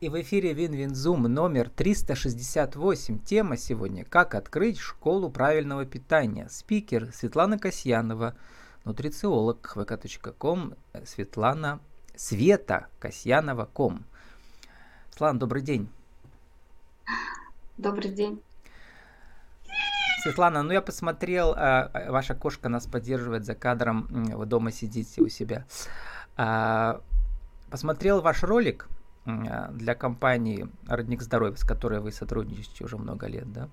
И 0.00 0.08
в 0.08 0.20
эфире 0.20 0.52
Win 0.52 0.74
Win 0.74 0.95
Zoom 0.95 1.24
номер 1.24 1.70
368. 1.70 3.18
Тема 3.18 3.56
сегодня 3.56 4.04
«Как 4.04 4.36
открыть 4.36 4.78
школу 4.78 5.28
правильного 5.28 5.86
питания». 5.86 6.46
Спикер 6.48 7.12
Светлана 7.12 7.58
Касьянова, 7.58 8.36
нутрициолог 8.84 9.72
vk.com, 9.74 10.74
Светлана 11.04 11.80
Света 12.14 12.86
Касьянова.com. 13.00 14.04
Светлана, 15.10 15.40
добрый 15.40 15.62
день. 15.62 15.88
Добрый 17.76 18.12
день. 18.12 18.40
Светлана, 20.22 20.62
ну 20.62 20.70
я 20.70 20.80
посмотрел, 20.80 21.54
а, 21.56 21.90
а, 21.92 22.12
ваша 22.12 22.36
кошка 22.36 22.68
нас 22.68 22.86
поддерживает 22.86 23.44
за 23.44 23.56
кадром, 23.56 24.06
вы 24.12 24.46
дома 24.46 24.70
сидите 24.70 25.22
у 25.22 25.28
себя. 25.28 25.66
А, 26.36 27.00
посмотрел 27.68 28.20
ваш 28.20 28.44
ролик, 28.44 28.88
для 29.72 29.94
компании 29.94 30.68
«Родник 30.86 31.22
здоровья», 31.22 31.56
с 31.56 31.64
которой 31.64 32.00
вы 32.00 32.12
сотрудничаете 32.12 32.84
уже 32.84 32.96
много 32.96 33.26
лет, 33.26 33.52
да, 33.52 33.68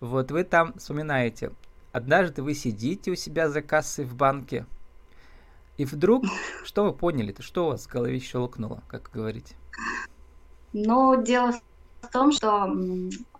вот 0.00 0.30
вы 0.30 0.44
там 0.44 0.74
вспоминаете, 0.74 1.52
однажды 1.92 2.42
вы 2.42 2.54
сидите 2.54 3.10
у 3.10 3.14
себя 3.14 3.48
за 3.48 3.62
кассой 3.62 4.04
в 4.04 4.14
банке, 4.14 4.66
и 5.78 5.84
вдруг, 5.84 6.24
что 6.64 6.84
вы 6.84 6.92
поняли-то, 6.92 7.42
что 7.42 7.66
у 7.66 7.70
вас 7.70 7.86
в 7.86 7.90
голове 7.90 8.20
щелкнуло, 8.20 8.82
как 8.88 9.10
говорите? 9.12 9.54
Ну, 10.72 11.22
дело 11.22 11.52
в 12.02 12.08
том, 12.08 12.32
что 12.32 12.70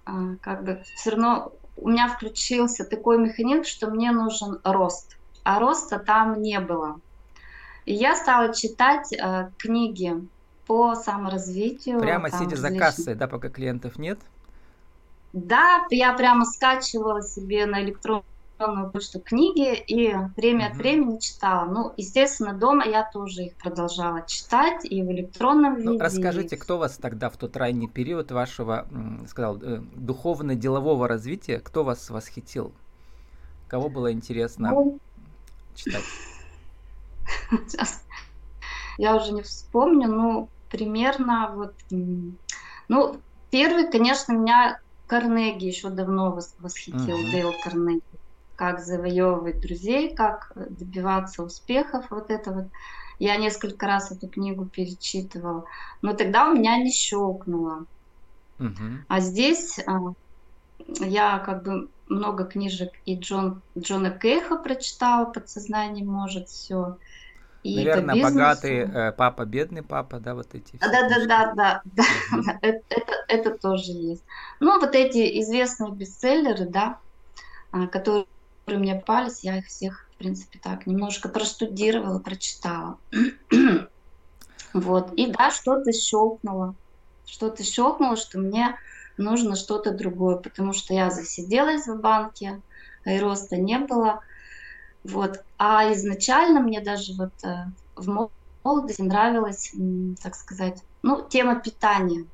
а, 0.04 0.36
как 0.40 0.64
бы 0.64 0.82
все 0.96 1.10
равно 1.10 1.52
у 1.76 1.88
меня 1.88 2.08
включился 2.08 2.84
такой 2.84 3.18
механизм, 3.18 3.64
что 3.64 3.90
мне 3.90 4.10
нужен 4.10 4.58
рост, 4.64 5.16
а 5.44 5.58
роста 5.60 5.98
там 5.98 6.40
не 6.40 6.58
было. 6.60 7.00
И 7.86 7.94
я 7.94 8.14
стала 8.16 8.52
читать 8.54 9.12
э, 9.12 9.50
книги 9.56 10.14
по 10.70 10.94
саморазвитию. 10.94 11.98
Прямо 11.98 12.30
сидя 12.30 12.54
за 12.54 12.70
кассой, 12.70 13.16
да, 13.16 13.26
пока 13.26 13.48
клиентов 13.48 13.98
нет? 13.98 14.20
Да, 15.32 15.84
я 15.90 16.12
прямо 16.12 16.44
скачивала 16.44 17.22
себе 17.22 17.66
на 17.66 17.82
электронную 17.82 18.24
почту 18.92 19.18
книги 19.18 19.74
и 19.74 20.14
время 20.36 20.66
угу. 20.66 20.72
от 20.72 20.76
времени 20.76 21.18
читала. 21.18 21.64
Ну, 21.68 21.92
естественно, 21.96 22.52
дома 22.52 22.84
я 22.84 23.02
тоже 23.02 23.46
их 23.46 23.54
продолжала 23.54 24.22
читать 24.28 24.84
и 24.84 25.02
в 25.02 25.10
электронном 25.10 25.82
ну, 25.82 25.92
виде. 25.94 26.04
Расскажите, 26.04 26.56
кто 26.56 26.78
вас 26.78 26.98
тогда 26.98 27.30
в 27.30 27.36
тот 27.36 27.56
ранний 27.56 27.88
период 27.88 28.30
вашего, 28.30 28.86
сказал, 29.28 29.56
э, 29.60 29.80
духовно-делового 29.96 31.08
развития, 31.08 31.58
кто 31.58 31.82
вас 31.82 32.08
восхитил? 32.10 32.72
Кого 33.66 33.88
было 33.88 34.12
интересно 34.12 34.70
ну, 34.70 35.00
читать? 35.74 36.04
Сейчас 37.66 38.04
я 38.98 39.16
уже 39.16 39.32
не 39.32 39.42
вспомню, 39.42 40.06
но 40.06 40.48
примерно 40.70 41.52
вот, 41.54 41.74
ну, 42.88 43.20
первый, 43.50 43.90
конечно, 43.90 44.32
меня 44.32 44.80
Карнеги 45.06 45.66
еще 45.66 45.90
давно 45.90 46.38
восхитил, 46.58 47.18
uh-huh. 47.18 47.30
Дейл 47.32 47.52
Карнеги, 47.64 48.02
как 48.56 48.80
завоевывать 48.80 49.60
друзей, 49.60 50.14
как 50.14 50.52
добиваться 50.54 51.42
успехов, 51.42 52.06
вот 52.10 52.30
это 52.30 52.52
вот. 52.52 52.66
Я 53.18 53.36
несколько 53.36 53.86
раз 53.86 54.10
эту 54.12 54.28
книгу 54.28 54.64
перечитывала, 54.64 55.66
но 56.00 56.14
тогда 56.14 56.48
у 56.48 56.54
меня 56.54 56.78
не 56.78 56.90
щелкнуло. 56.90 57.84
Uh-huh. 58.58 58.98
А 59.08 59.20
здесь 59.20 59.78
а, 59.86 60.14
я 61.00 61.38
как 61.40 61.62
бы 61.64 61.90
много 62.08 62.44
книжек 62.44 62.92
и 63.04 63.16
Джон, 63.16 63.60
Джона 63.76 64.10
Кейха 64.10 64.56
прочитала, 64.56 65.26
«Подсознание 65.26 66.04
может 66.04 66.48
все», 66.48 66.96
и 67.62 67.76
Наверное, 67.76 68.22
богатый 68.22 68.78
э, 68.78 69.12
папа, 69.12 69.44
бедный 69.44 69.82
папа, 69.82 70.18
да, 70.18 70.34
вот 70.34 70.54
эти. 70.54 70.76
Да, 70.78 70.88
да, 70.88 71.08
да, 71.08 71.26
да, 71.26 71.54
да, 71.54 71.82
да. 71.94 72.58
Это, 72.62 72.82
это, 72.88 73.12
это 73.28 73.58
тоже 73.58 73.92
есть. 73.92 74.24
Ну, 74.60 74.80
вот 74.80 74.94
эти 74.94 75.40
известные 75.40 75.92
бестселлеры, 75.92 76.66
да, 76.66 76.98
а, 77.70 77.86
которые 77.86 78.26
мне 78.66 78.94
попались, 78.94 79.44
я 79.44 79.58
их 79.58 79.66
всех, 79.66 80.08
в 80.14 80.16
принципе, 80.16 80.58
так 80.62 80.86
немножко 80.86 81.28
простудировала, 81.28 82.18
прочитала. 82.18 82.98
вот. 84.72 85.12
И 85.14 85.26
да, 85.26 85.50
что-то 85.50 85.92
щелкнуло. 85.92 86.74
Что-то 87.26 87.62
щелкнуло, 87.62 88.16
что 88.16 88.38
мне 88.38 88.76
нужно 89.18 89.54
что-то 89.54 89.92
другое, 89.92 90.36
потому 90.36 90.72
что 90.72 90.94
я 90.94 91.10
засиделась 91.10 91.86
в 91.86 92.00
банке, 92.00 92.62
и 93.04 93.18
роста 93.18 93.56
не 93.56 93.78
было. 93.78 94.20
Вот. 95.04 95.42
А 95.58 95.92
изначально 95.92 96.60
мне 96.60 96.80
даже 96.80 97.14
вот 97.14 97.32
э, 97.44 97.66
в 97.96 98.30
молодости 98.64 99.02
нравилась, 99.02 99.72
так 100.22 100.34
сказать, 100.34 100.82
ну, 101.02 101.26
тема 101.28 101.60
питания. 101.60 102.26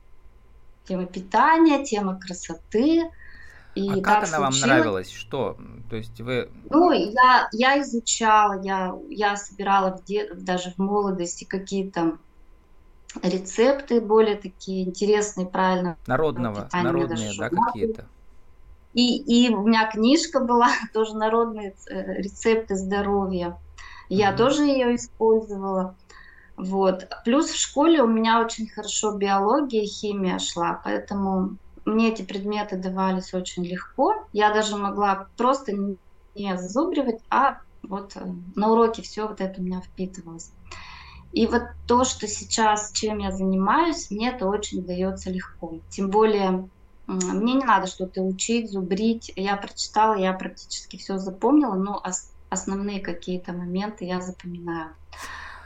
Тема 0.85 1.07
питания, 1.07 1.85
тема 1.85 2.19
красоты. 2.19 3.11
И 3.75 3.91
а 3.91 4.01
как 4.01 4.19
она 4.19 4.27
случилось... 4.27 4.61
вам 4.61 4.69
нравилась? 4.69 5.11
Что? 5.11 5.57
То 5.91 5.97
есть 5.97 6.21
вы... 6.21 6.49
Ну, 6.71 6.93
я, 6.93 7.49
я 7.53 7.81
изучала, 7.83 8.61
я, 8.63 8.95
я 9.11 9.37
собирала 9.37 9.97
в 9.97 10.05
де... 10.05 10.33
даже 10.35 10.71
в 10.71 10.79
молодости 10.79 11.45
какие-то 11.45 12.19
рецепты 13.23 14.01
более 14.01 14.37
такие 14.37 14.85
интересные, 14.85 15.47
правильно. 15.47 15.97
Народного, 16.07 16.69
народные, 16.73 17.33
да, 17.39 17.51
какие-то? 17.51 18.07
И, 18.97 19.19
и 19.19 19.55
у 19.55 19.61
меня 19.61 19.87
книжка 19.91 20.41
была, 20.41 20.71
тоже 20.95 21.15
народные 21.17 21.75
э, 21.89 22.15
рецепты 22.15 22.77
здоровья. 22.77 23.59
Я 24.09 24.33
mm-hmm. 24.33 24.37
тоже 24.37 24.63
ее 24.63 24.97
использовала. 24.97 25.97
Вот. 26.57 27.07
Плюс 27.23 27.51
в 27.51 27.61
школе 27.61 28.03
у 28.03 28.07
меня 28.07 28.41
очень 28.41 28.67
хорошо 28.67 29.13
биология 29.13 29.83
и 29.83 29.87
химия 29.87 30.39
шла, 30.39 30.81
поэтому 30.83 31.59
мне 31.85 32.11
эти 32.11 32.23
предметы 32.23 32.79
давались 32.79 33.35
очень 33.35 33.67
легко. 33.67 34.15
Я 34.33 34.55
даже 34.55 34.77
могла 34.77 35.29
просто 35.37 35.73
не 36.35 36.57
зазубривать, 36.57 37.21
а 37.29 37.59
вот 37.83 38.17
э, 38.17 38.23
на 38.55 38.73
уроке 38.73 39.03
все 39.03 39.29
вот 39.29 39.43
это 39.43 39.61
у 39.61 39.65
меня 39.65 39.83
впитывалось. 39.83 40.53
И 41.33 41.47
вот 41.47 41.65
то, 41.87 42.05
что 42.05 42.27
сейчас, 42.27 42.93
чем 42.93 43.19
я 43.19 43.31
занимаюсь, 43.31 44.11
мне 44.11 44.31
это 44.31 44.47
очень 44.47 44.87
дается 44.87 45.29
легко. 45.29 45.81
Тем 45.91 46.09
более 46.09 46.71
мне 47.07 47.55
не 47.55 47.65
надо 47.65 47.87
что-то 47.87 48.23
учить, 48.23 48.71
зубрить. 48.71 49.33
Я 49.37 49.57
прочитала, 49.57 50.15
я 50.15 50.33
практически 50.33 50.97
все 50.97 51.19
запомнила, 51.19 51.75
но 51.75 52.03
основные 52.51 53.01
какие-то 53.01 53.53
моменты 53.53 54.05
я 54.05 54.21
запоминаю. 54.21 54.91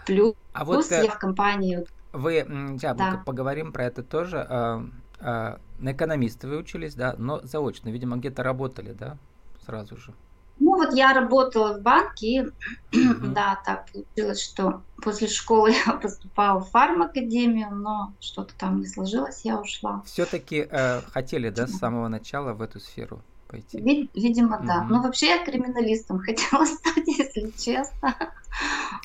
Плюс, 0.07 0.35
а 0.53 0.65
вот, 0.65 0.91
э, 0.91 1.05
я 1.05 1.11
в 1.11 1.19
компании... 1.19 1.87
Вы, 2.13 2.45
да, 2.81 2.95
да. 2.95 3.23
поговорим 3.25 3.73
про 3.73 3.85
это 3.85 4.03
тоже. 4.03 4.45
А, 4.49 4.85
а, 5.21 5.61
на 5.79 5.93
экономиста 5.93 6.49
вы 6.49 6.59
учились, 6.59 6.95
да, 6.95 7.15
но 7.17 7.41
заочно, 7.43 7.89
видимо, 7.89 8.17
где-то 8.17 8.43
работали, 8.43 8.93
да, 8.93 9.17
сразу 9.65 9.97
же. 9.97 10.13
Ну 10.59 10.77
вот 10.77 10.93
я 10.93 11.15
работала 11.15 11.79
в 11.79 11.83
банке, 11.83 12.27
и 12.27 12.43
mm-hmm. 12.93 13.33
да, 13.33 13.61
так 13.65 13.87
получилось, 13.93 14.43
что 14.43 14.83
после 15.01 15.29
школы 15.29 15.73
я 15.87 15.93
поступала 15.95 16.61
в 16.61 16.71
фармакадемию, 16.71 17.71
но 17.71 18.13
что-то 18.21 18.55
там 18.59 18.81
не 18.81 18.87
сложилось, 18.87 19.43
я 19.45 19.61
ушла. 19.61 20.03
Все-таки 20.07 20.67
э, 20.71 21.01
хотели, 21.03 21.51
да, 21.51 21.67
с 21.67 21.79
самого 21.79 22.09
начала 22.09 22.53
в 22.53 22.63
эту 22.63 22.81
сферу 22.81 23.21
пойти? 23.49 23.79
Вид- 23.81 24.11
видимо, 24.15 24.57
mm-hmm. 24.57 24.67
да. 24.67 24.85
Но 24.85 25.03
вообще 25.03 25.27
я 25.27 25.45
криминалистом 25.45 26.19
хотела 26.25 26.65
стать, 26.65 27.07
если 27.07 27.51
честно. 27.59 28.15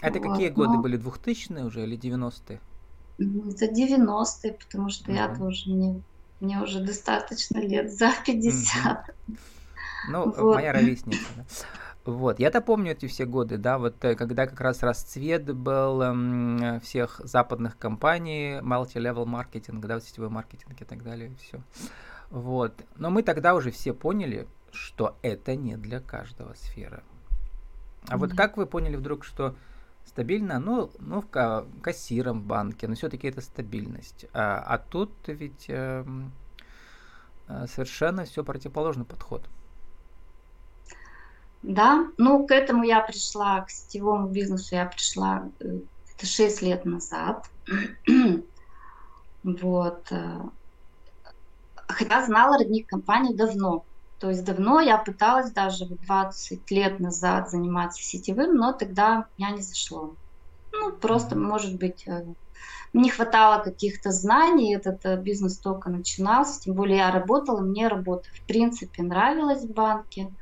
Это 0.02 0.20
вот, 0.20 0.32
какие 0.32 0.50
годы 0.50 0.74
но... 0.74 0.82
были, 0.82 1.00
2000-е 1.00 1.66
уже 1.66 1.84
или 1.84 1.98
90-е? 1.98 2.60
Это 3.18 3.66
90-е, 3.66 4.54
потому 4.54 4.90
что 4.90 5.12
mm-hmm. 5.12 5.16
я 5.16 5.36
тоже, 5.36 5.70
мне, 5.70 6.02
мне 6.40 6.62
уже 6.62 6.82
достаточно 6.82 7.60
лет, 7.60 7.94
за 7.94 8.12
50. 8.26 9.10
Mm-hmm. 9.28 9.38
Ну, 10.10 10.32
вот. 10.32 10.56
моя 10.56 10.72
ровесница. 10.72 11.26
Да. 11.36 11.44
Вот, 12.06 12.40
я-то 12.40 12.62
помню 12.62 12.92
эти 12.92 13.08
все 13.08 13.26
годы, 13.26 13.58
да, 13.58 13.80
вот 13.80 14.06
э, 14.06 14.16
когда 14.16 14.46
как 14.46 14.62
раз 14.62 14.84
расцвет 14.84 15.52
был 15.56 16.04
эм, 16.04 16.80
всех 16.82 17.20
западных 17.24 17.80
компаний, 17.80 18.60
multi-level 18.62 19.26
маркетинг, 19.26 19.84
да, 19.84 20.00
сетевой 20.00 20.30
маркетинг 20.30 20.80
и 20.80 20.86
так 20.86 21.02
далее, 21.04 21.36
все. 21.42 21.62
Вот, 22.30 22.74
но 22.96 23.10
мы 23.10 23.24
тогда 23.24 23.56
уже 23.56 23.72
все 23.72 23.92
поняли, 23.92 24.48
что 24.72 25.18
это 25.24 25.56
не 25.56 25.78
для 25.78 26.00
каждого 26.00 26.54
сфера. 26.54 27.02
А 28.08 28.14
mm-hmm. 28.14 28.18
вот 28.20 28.34
как 28.34 28.58
вы 28.58 28.68
поняли 28.68 28.98
вдруг, 28.98 29.26
что 29.26 29.56
стабильно, 30.06 30.60
ну, 30.60 30.92
ну 31.00 31.22
в 31.22 31.66
кассиром 31.82 32.42
в 32.42 32.46
банке, 32.46 32.88
но 32.88 32.94
все-таки 32.94 33.28
это 33.28 33.42
стабильность. 33.42 34.28
А, 34.32 34.60
а 34.60 34.78
тут 34.78 35.12
ведь 35.26 35.66
э, 35.70 36.06
совершенно 37.66 38.26
все 38.26 38.44
противоположный 38.44 39.06
подход. 39.06 39.50
Да, 41.62 42.08
ну 42.18 42.46
к 42.46 42.52
этому 42.52 42.84
я 42.84 43.02
пришла, 43.02 43.62
к 43.62 43.70
сетевому 43.72 44.30
бизнесу 44.30 44.76
я 44.76 44.86
пришла 44.86 45.50
э, 45.60 45.80
это 46.16 46.26
6 46.26 46.62
лет 46.62 46.86
назад. 46.86 47.50
вот. 49.44 50.12
Э, 50.12 50.42
хотя 51.88 52.26
знала 52.26 52.58
родник 52.58 52.88
компании 52.88 53.36
давно. 53.36 53.86
То 54.20 54.30
есть 54.30 54.46
давно 54.46 54.80
я 54.80 54.98
пыталась 54.98 55.52
даже 55.52 55.86
20 55.86 56.72
лет 56.72 57.00
назад 57.00 57.50
заниматься 57.50 58.02
сетевым, 58.02 58.56
но 58.56 58.74
тогда 58.74 59.28
я 59.38 59.52
не 59.52 59.62
зашло. 59.62 60.16
Ну, 60.72 60.92
просто, 60.94 61.38
может 61.38 61.78
быть, 61.78 62.08
э, 62.08 62.26
не 62.94 63.10
хватало 63.10 63.62
каких-то 63.62 64.12
знаний, 64.12 64.76
этот 64.76 65.20
бизнес 65.22 65.60
только 65.60 65.90
начинался, 65.90 66.62
тем 66.62 66.76
более 66.76 66.98
я 66.98 67.12
работала, 67.12 67.62
мне 67.62 67.88
работа 67.88 68.30
в 68.34 68.48
принципе 68.48 69.04
нравилась 69.04 69.66
в 69.66 69.74
банке. 69.74 70.34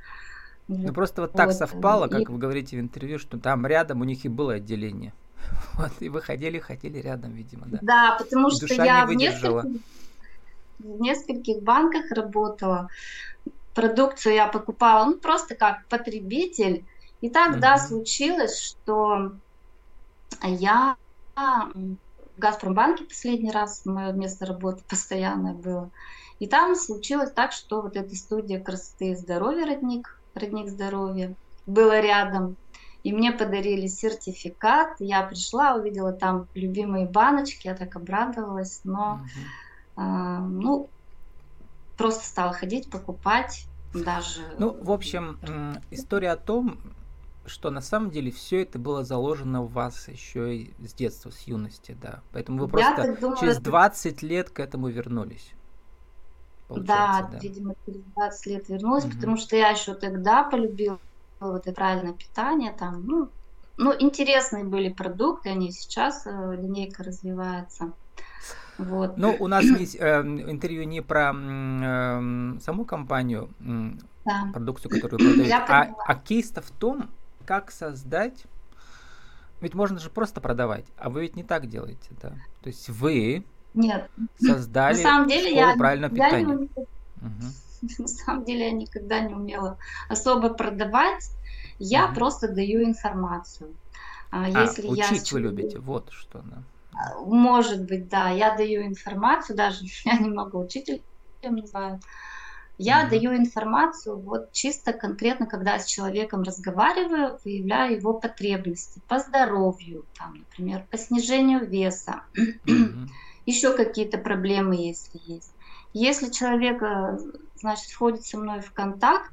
Ну 0.77 0.93
просто 0.93 1.21
вот 1.21 1.33
так 1.33 1.47
вот. 1.47 1.55
совпало, 1.55 2.07
как 2.07 2.21
и... 2.21 2.25
вы 2.25 2.37
говорите 2.37 2.77
в 2.77 2.79
интервью, 2.79 3.19
что 3.19 3.37
там 3.37 3.65
рядом 3.65 4.01
у 4.01 4.03
них 4.03 4.25
и 4.25 4.29
было 4.29 4.53
отделение. 4.53 5.13
Вот, 5.75 5.91
и 5.99 6.09
вы 6.09 6.21
ходили, 6.21 6.59
хотели 6.59 6.99
рядом, 6.99 7.33
видимо, 7.33 7.65
да. 7.65 7.79
Да, 7.81 8.15
потому 8.17 8.49
и 8.49 8.51
что 8.51 8.73
я 8.73 9.05
в 9.05 9.13
нескольких, 9.13 9.81
в 10.79 11.01
нескольких 11.01 11.61
банках 11.63 12.11
работала. 12.11 12.89
Продукцию 13.73 14.35
я 14.35 14.47
покупала, 14.47 15.05
ну, 15.05 15.15
просто 15.15 15.55
как 15.55 15.85
потребитель. 15.87 16.85
И 17.21 17.29
тогда 17.29 17.75
угу. 17.75 17.81
случилось, 17.81 18.59
что 18.59 19.31
я 20.43 20.95
в 21.35 22.39
Газпромбанке 22.39 23.05
последний 23.05 23.51
раз, 23.51 23.85
мое 23.85 24.11
место 24.11 24.45
работы 24.45 24.83
постоянное 24.89 25.53
было. 25.53 25.89
И 26.39 26.47
там 26.47 26.75
случилось 26.75 27.31
так, 27.31 27.51
что 27.51 27.81
вот 27.81 27.95
эта 27.95 28.15
студия 28.15 28.59
красоты 28.59 29.11
и 29.11 29.15
здоровья 29.15 29.65
«Родник», 29.65 30.19
«Родник 30.35 30.69
здоровья», 30.69 31.35
была 31.65 32.01
рядом. 32.01 32.57
И 33.03 33.11
мне 33.11 33.31
подарили 33.31 33.87
сертификат. 33.87 34.95
Я 34.99 35.23
пришла, 35.23 35.75
увидела 35.75 36.13
там 36.13 36.47
любимые 36.53 37.05
баночки, 37.05 37.67
я 37.67 37.75
так 37.75 37.95
обрадовалась. 37.95 38.81
Но, 38.85 39.21
угу. 39.21 40.01
э, 40.01 40.37
ну, 40.39 40.89
просто 41.97 42.25
стала 42.25 42.53
ходить, 42.53 42.89
покупать 42.89 43.65
даже. 43.93 44.41
Ну, 44.57 44.77
в 44.81 44.91
общем, 44.91 45.37
история 45.91 46.31
о 46.31 46.37
том, 46.37 46.79
что 47.45 47.69
на 47.71 47.81
самом 47.81 48.09
деле 48.09 48.31
все 48.31 48.61
это 48.61 48.79
было 48.79 49.03
заложено 49.03 49.63
в 49.63 49.73
вас 49.73 50.07
еще 50.07 50.55
и 50.55 50.73
с 50.79 50.93
детства, 50.93 51.29
с 51.29 51.41
юности, 51.41 51.97
да. 52.01 52.21
Поэтому 52.31 52.59
вы 52.59 52.67
просто 52.69 53.17
думаю, 53.19 53.37
через 53.37 53.57
20 53.57 54.21
лет 54.21 54.49
к 54.49 54.61
этому 54.61 54.87
вернулись. 54.87 55.51
Да, 56.79 57.29
да, 57.31 57.39
видимо, 57.39 57.75
через 57.85 58.01
20 58.15 58.45
лет 58.47 58.69
вернулась, 58.69 59.05
угу. 59.05 59.13
потому 59.13 59.37
что 59.37 59.55
я 59.55 59.69
еще 59.69 59.93
тогда 59.93 60.43
полюбила 60.43 60.99
вот 61.39 61.67
это 61.67 61.73
правильное 61.73 62.13
питание, 62.13 62.71
там, 62.71 63.05
ну, 63.05 63.29
ну, 63.77 63.93
интересные 63.97 64.63
были 64.63 64.89
продукты, 64.89 65.49
они 65.49 65.71
сейчас 65.71 66.25
э, 66.25 66.55
линейка 66.55 67.03
развивается. 67.03 67.91
Вот. 68.77 69.17
Ну, 69.17 69.35
у 69.39 69.47
нас 69.47 69.63
есть 69.79 69.97
э, 69.99 70.21
интервью 70.21 70.83
не 70.83 71.01
про 71.01 71.33
э, 71.33 72.59
саму 72.61 72.85
компанию, 72.85 73.49
э, 73.59 73.91
да. 74.25 74.49
продукцию, 74.53 74.91
которую 74.91 75.19
продают, 75.19 75.69
а, 75.69 75.95
а 76.05 76.15
кейс-то 76.15 76.61
в 76.61 76.71
том, 76.71 77.09
как 77.45 77.71
создать 77.71 78.45
ведь 79.63 79.75
можно 79.75 79.97
же 79.97 80.09
просто 80.09 80.41
продавать, 80.41 80.85
а 80.97 81.09
вы 81.09 81.21
ведь 81.21 81.37
не 81.37 81.43
так 81.43 81.67
делаете, 81.67 82.09
да? 82.21 82.33
То 82.61 82.67
есть 82.67 82.89
вы 82.89 83.45
Нет. 83.73 84.09
создали 84.39 84.95
на 84.95 85.01
самом 85.01 85.27
деле 85.27 85.49
школу 85.51 85.69
я, 85.69 85.75
правильного 85.77 86.15
я 86.15 86.25
питания. 86.25 86.45
Не, 86.45 86.65
угу. 86.65 86.83
На 87.99 88.07
самом 88.07 88.45
деле 88.45 88.65
я 88.67 88.71
никогда 88.71 89.19
не 89.19 89.33
умела 89.33 89.77
особо 90.09 90.49
продавать. 90.49 91.29
Я 91.79 92.05
угу. 92.05 92.15
просто 92.15 92.47
даю 92.47 92.83
информацию. 92.83 93.73
А, 94.31 94.47
если 94.47 94.87
учить 94.87 95.31
я... 95.31 95.35
вы 95.35 95.41
любите, 95.41 95.79
вот 95.79 96.09
что. 96.11 96.39
Да. 96.39 96.63
Может 97.25 97.83
быть, 97.83 98.07
да. 98.09 98.29
Я 98.29 98.55
даю 98.55 98.83
информацию, 98.83 99.55
даже 99.55 99.79
я 100.05 100.17
немного 100.17 100.55
учителем 100.55 101.01
называю. 101.41 101.99
Я 102.79 103.05
mm-hmm. 103.05 103.09
даю 103.09 103.35
информацию 103.35 104.19
вот 104.19 104.51
чисто 104.51 104.93
конкретно, 104.93 105.45
когда 105.45 105.77
с 105.77 105.85
человеком 105.85 106.41
разговариваю, 106.41 107.39
выявляю 107.45 107.97
его 107.97 108.15
потребности 108.15 108.99
по 109.07 109.19
здоровью, 109.19 110.05
там, 110.17 110.39
например, 110.39 110.83
по 110.89 110.97
снижению 110.97 111.67
веса, 111.67 112.23
mm-hmm. 112.35 113.09
Еще 113.45 113.73
какие-то 113.73 114.17
проблемы, 114.17 114.75
если 114.75 115.19
есть. 115.25 115.53
Если 115.93 116.31
человек, 116.31 116.81
э, 116.81 117.17
значит, 117.55 117.91
входит 117.91 118.25
со 118.25 118.37
мной 118.37 118.61
в 118.61 118.71
контакт, 118.73 119.31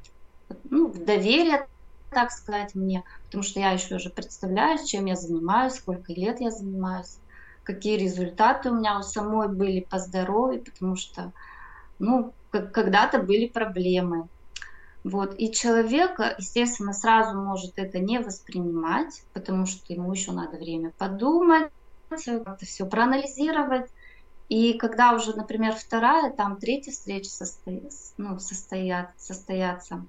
ну, 0.65 0.89
в 0.89 1.05
доверие, 1.05 1.67
так 2.11 2.31
сказать, 2.33 2.75
мне, 2.75 3.05
потому 3.27 3.43
что 3.43 3.61
я 3.61 3.71
еще 3.71 3.97
уже 3.97 4.11
представляю, 4.11 4.85
чем 4.85 5.07
я 5.07 5.17
занимаюсь, 5.17 5.75
сколько 5.75 6.13
лет 6.13 6.41
я 6.41 6.51
занимаюсь, 6.51 7.19
какие 7.63 7.97
результаты 7.97 8.71
у 8.71 8.75
меня 8.75 8.99
у 8.99 9.03
самой 9.03 9.49
были 9.49 9.81
по 9.81 9.99
здоровью, 9.99 10.65
потому 10.65 10.97
что, 10.97 11.33
ну, 11.99 12.35
когда-то 12.51 13.21
были 13.21 13.47
проблемы. 13.47 14.29
Вот. 15.05 15.35
И 15.39 15.53
человек, 15.53 16.19
естественно, 16.39 16.93
сразу 16.93 17.39
может 17.39 17.73
это 17.77 18.01
не 18.01 18.19
воспринимать, 18.19 19.23
потому 19.33 19.67
что 19.67 19.81
ему 19.93 20.13
еще 20.13 20.33
надо 20.33 20.59
время 20.59 20.93
подумать, 20.99 21.71
как-то 22.11 22.67
все 22.67 22.87
проанализировать. 22.87 23.89
И 24.51 24.75
когда 24.75 25.15
уже, 25.15 25.33
например, 25.37 25.75
вторая, 25.75 26.33
там 26.33 26.57
третья 26.57 26.91
встреча 26.91 27.31
состоит, 27.31 27.93
ну, 28.19 28.41
состоят, 28.41 29.13
состоятся, 29.17 30.05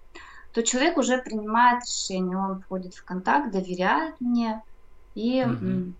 то 0.51 0.63
человек 0.63 0.97
уже 0.97 1.19
принимает 1.19 1.83
решение, 1.83 2.35
он 2.35 2.59
входит 2.59 2.95
в 2.95 3.05
контакт, 3.05 3.51
доверяет 3.51 4.19
мне 4.19 4.63
и 5.13 5.43
угу. 5.43 5.93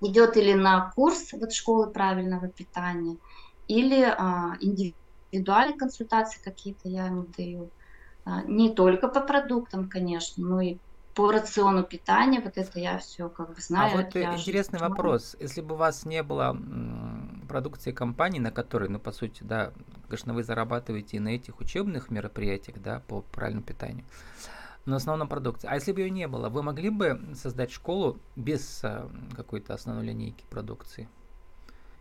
идет 0.00 0.38
или 0.38 0.54
на 0.54 0.90
курс 0.92 1.30
вот 1.34 1.52
школы 1.52 1.90
правильного 1.90 2.48
питания, 2.48 3.18
или 3.66 4.02
а, 4.02 4.56
индивидуальные 4.60 5.76
консультации 5.76 6.40
какие-то 6.42 6.88
я 6.88 7.04
ему 7.04 7.26
даю. 7.36 7.68
А, 8.24 8.44
не 8.44 8.72
только 8.72 9.08
по 9.08 9.20
продуктам, 9.20 9.90
конечно, 9.90 10.42
но 10.42 10.62
и 10.62 10.78
по 11.14 11.30
рациону 11.32 11.82
питания, 11.82 12.40
вот 12.40 12.56
это 12.56 12.78
я 12.78 12.96
все 12.96 13.28
как 13.28 13.54
бы 13.54 13.60
знаю. 13.60 13.92
А 13.92 14.02
вот 14.02 14.16
интересный 14.16 14.78
же... 14.78 14.88
вопрос. 14.88 15.36
Если 15.38 15.60
бы 15.60 15.74
у 15.74 15.78
вас 15.78 16.06
не 16.06 16.22
было 16.22 16.56
продукции 17.48 17.90
компании, 17.90 18.38
на 18.38 18.52
которой, 18.52 18.88
ну, 18.88 18.98
по 18.98 19.10
сути, 19.10 19.42
да, 19.42 19.72
конечно, 20.08 20.34
вы 20.34 20.44
зарабатываете 20.44 21.16
и 21.16 21.20
на 21.20 21.30
этих 21.30 21.60
учебных 21.60 22.10
мероприятиях, 22.10 22.80
да, 22.80 23.02
по 23.08 23.22
правильному 23.22 23.66
питанию, 23.66 24.04
но 24.84 24.96
основном 24.96 25.28
продукции. 25.28 25.68
А 25.68 25.74
если 25.74 25.92
бы 25.92 26.00
ее 26.00 26.10
не 26.10 26.28
было, 26.28 26.48
вы 26.48 26.62
могли 26.62 26.90
бы 26.90 27.20
создать 27.34 27.70
школу 27.70 28.18
без 28.36 28.80
а, 28.84 29.10
какой-то 29.36 29.74
основной 29.74 30.04
линейки 30.04 30.44
продукции? 30.48 31.08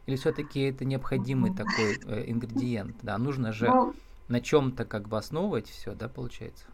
Или 0.05 0.15
все-таки 0.15 0.61
это 0.61 0.85
необходимый 0.85 1.53
такой 1.53 2.00
э, 2.05 2.29
ингредиент? 2.31 2.95
Да, 3.01 3.17
нужно 3.17 3.51
же 3.51 3.67
ну, 3.67 3.93
на 4.29 4.39
чем-то 4.39 4.85
как 4.85 5.09
бы 5.09 5.17
основывать 5.17 5.67
все, 5.67 5.95
да, 5.95 6.07
получается? 6.07 6.65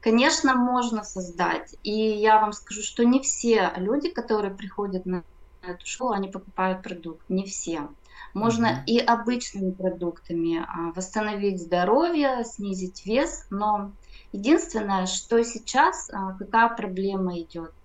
Конечно, 0.00 0.54
можно 0.54 1.02
создать. 1.02 1.76
И 1.82 1.90
я 1.90 2.40
вам 2.40 2.52
скажу, 2.52 2.82
что 2.82 3.04
не 3.04 3.20
все 3.20 3.72
люди, 3.76 4.10
которые 4.10 4.54
приходят 4.54 5.06
на 5.06 5.24
эту 5.68 5.86
школу, 5.86 6.12
они 6.12 6.28
покупают 6.28 6.82
продукт. 6.82 7.22
Не 7.28 7.44
все. 7.44 7.88
Можно 8.34 8.66
uh-huh. 8.66 8.84
и 8.86 8.98
обычными 8.98 9.70
продуктами 9.70 10.58
а, 10.58 10.92
восстановить 10.94 11.60
здоровье, 11.60 12.44
снизить 12.44 13.06
вес, 13.06 13.46
но 13.50 13.92
единственное, 14.32 15.06
что 15.06 15.42
сейчас, 15.42 16.10
а, 16.12 16.32
какая 16.32 16.68
проблема 16.68 17.40
идет– 17.40 17.72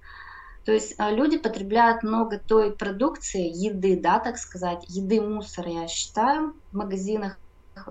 то 0.65 0.71
есть 0.71 0.95
а, 0.99 1.11
люди 1.11 1.37
потребляют 1.37 2.03
много 2.03 2.37
той 2.37 2.71
продукции, 2.71 3.51
еды, 3.51 3.99
да, 3.99 4.19
так 4.19 4.37
сказать, 4.37 4.85
еды 4.87 5.19
мусора, 5.19 5.71
я 5.71 5.87
считаю, 5.87 6.53
в 6.71 6.77
магазинах 6.77 7.37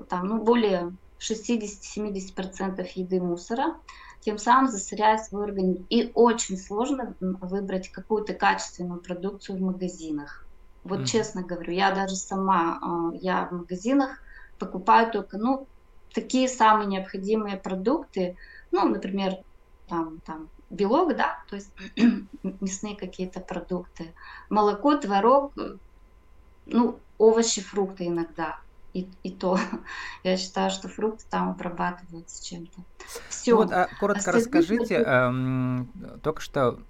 там, 0.08 0.28
ну, 0.28 0.42
более 0.42 0.92
60-70% 1.20 2.88
еды 2.94 3.20
мусора, 3.20 3.76
тем 4.20 4.38
самым 4.38 4.70
засоряя 4.70 5.18
свой 5.18 5.44
организм. 5.44 5.86
И 5.90 6.10
очень 6.14 6.56
сложно 6.56 7.14
выбрать 7.20 7.90
какую-то 7.90 8.34
качественную 8.34 9.00
продукцию 9.00 9.58
в 9.58 9.60
магазинах. 9.60 10.46
Вот 10.82 11.00
mm. 11.00 11.04
честно 11.04 11.42
говорю, 11.42 11.72
я 11.72 11.94
даже 11.94 12.16
сама, 12.16 12.78
а, 12.82 13.14
я 13.14 13.46
в 13.46 13.52
магазинах 13.52 14.22
покупаю 14.58 15.10
только, 15.10 15.38
ну, 15.38 15.66
такие 16.12 16.48
самые 16.48 16.86
необходимые 16.86 17.56
продукты, 17.56 18.36
ну, 18.72 18.88
например, 18.88 19.36
там, 19.88 20.20
там 20.24 20.48
белок, 20.70 21.16
да, 21.16 21.42
то 21.48 21.56
есть 21.56 21.70
мясные 22.42 22.96
какие-то 22.96 23.40
продукты, 23.40 24.14
молоко, 24.48 24.96
творог, 24.96 25.52
ну, 26.66 26.98
овощи, 27.18 27.60
фрукты 27.60 28.06
иногда. 28.06 28.60
И, 28.92 29.08
и 29.22 29.30
то, 29.30 29.58
я 30.24 30.36
считаю, 30.36 30.70
что 30.70 30.88
фрукты 30.88 31.24
там 31.30 31.50
обрабатываются 31.50 32.44
чем-то. 32.44 32.80
Все. 33.28 33.54
Вот, 33.54 33.72
а, 33.72 33.88
коротко 33.98 34.18
Остальные 34.30 34.44
расскажите, 34.44 34.94
эм, 34.96 35.90
только 36.22 36.40
что 36.40 36.80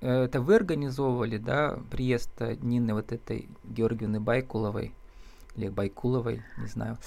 э, 0.00 0.24
это 0.24 0.40
вы 0.40 0.56
организовывали, 0.56 1.36
да, 1.38 1.78
приезд 1.90 2.30
Нины 2.40 2.94
вот 2.94 3.12
этой 3.12 3.48
Георгиевны 3.64 4.20
Байкуловой 4.20 4.94
или 5.56 5.68
Байкуловой, 5.68 6.42
не 6.58 6.66
знаю. 6.66 6.98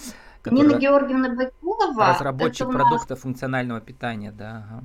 Нина 0.45 0.77
Георгиевна 0.77 1.29
Байкулова. 1.35 2.09
Разработчик 2.13 2.69
продуктов 2.69 3.09
нас... 3.09 3.19
функционального 3.19 3.81
питания, 3.81 4.31
да. 4.31 4.67
Ага. 4.69 4.83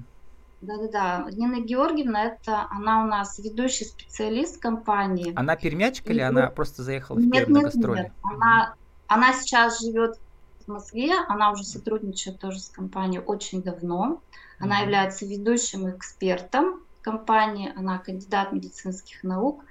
Да-да-да. 0.61 1.26
Нина 1.31 1.61
Георгиевна, 1.61 2.25
это 2.25 2.67
она 2.71 3.02
у 3.02 3.07
нас 3.07 3.38
ведущий 3.38 3.85
специалист 3.85 4.61
компании. 4.61 5.33
Она 5.35 5.57
пермячка 5.57 6.12
или 6.12 6.21
она 6.21 6.49
просто 6.49 6.83
заехала 6.83 7.19
в 7.19 7.31
Пермь 7.31 7.52
на 7.52 7.62
гастроли? 7.62 8.00
Нет. 8.00 8.12
Она, 8.23 8.75
она 9.11 9.33
сейчас 9.33 9.81
живет 9.81 10.21
в 10.64 10.69
Москве, 10.69 11.12
она 11.26 11.50
уже 11.50 11.64
сотрудничает 11.64 12.38
тоже 12.38 12.61
с 12.61 12.69
компанией 12.69 13.21
очень 13.21 13.61
давно. 13.61 14.23
Она 14.61 14.79
mm-hmm. 14.79 14.83
является 14.85 15.26
ведущим 15.26 15.90
экспертом 15.90 16.81
компании, 17.02 17.73
она 17.76 17.99
кандидат 17.99 18.52
медицинских 18.52 19.25
наук. 19.25 19.64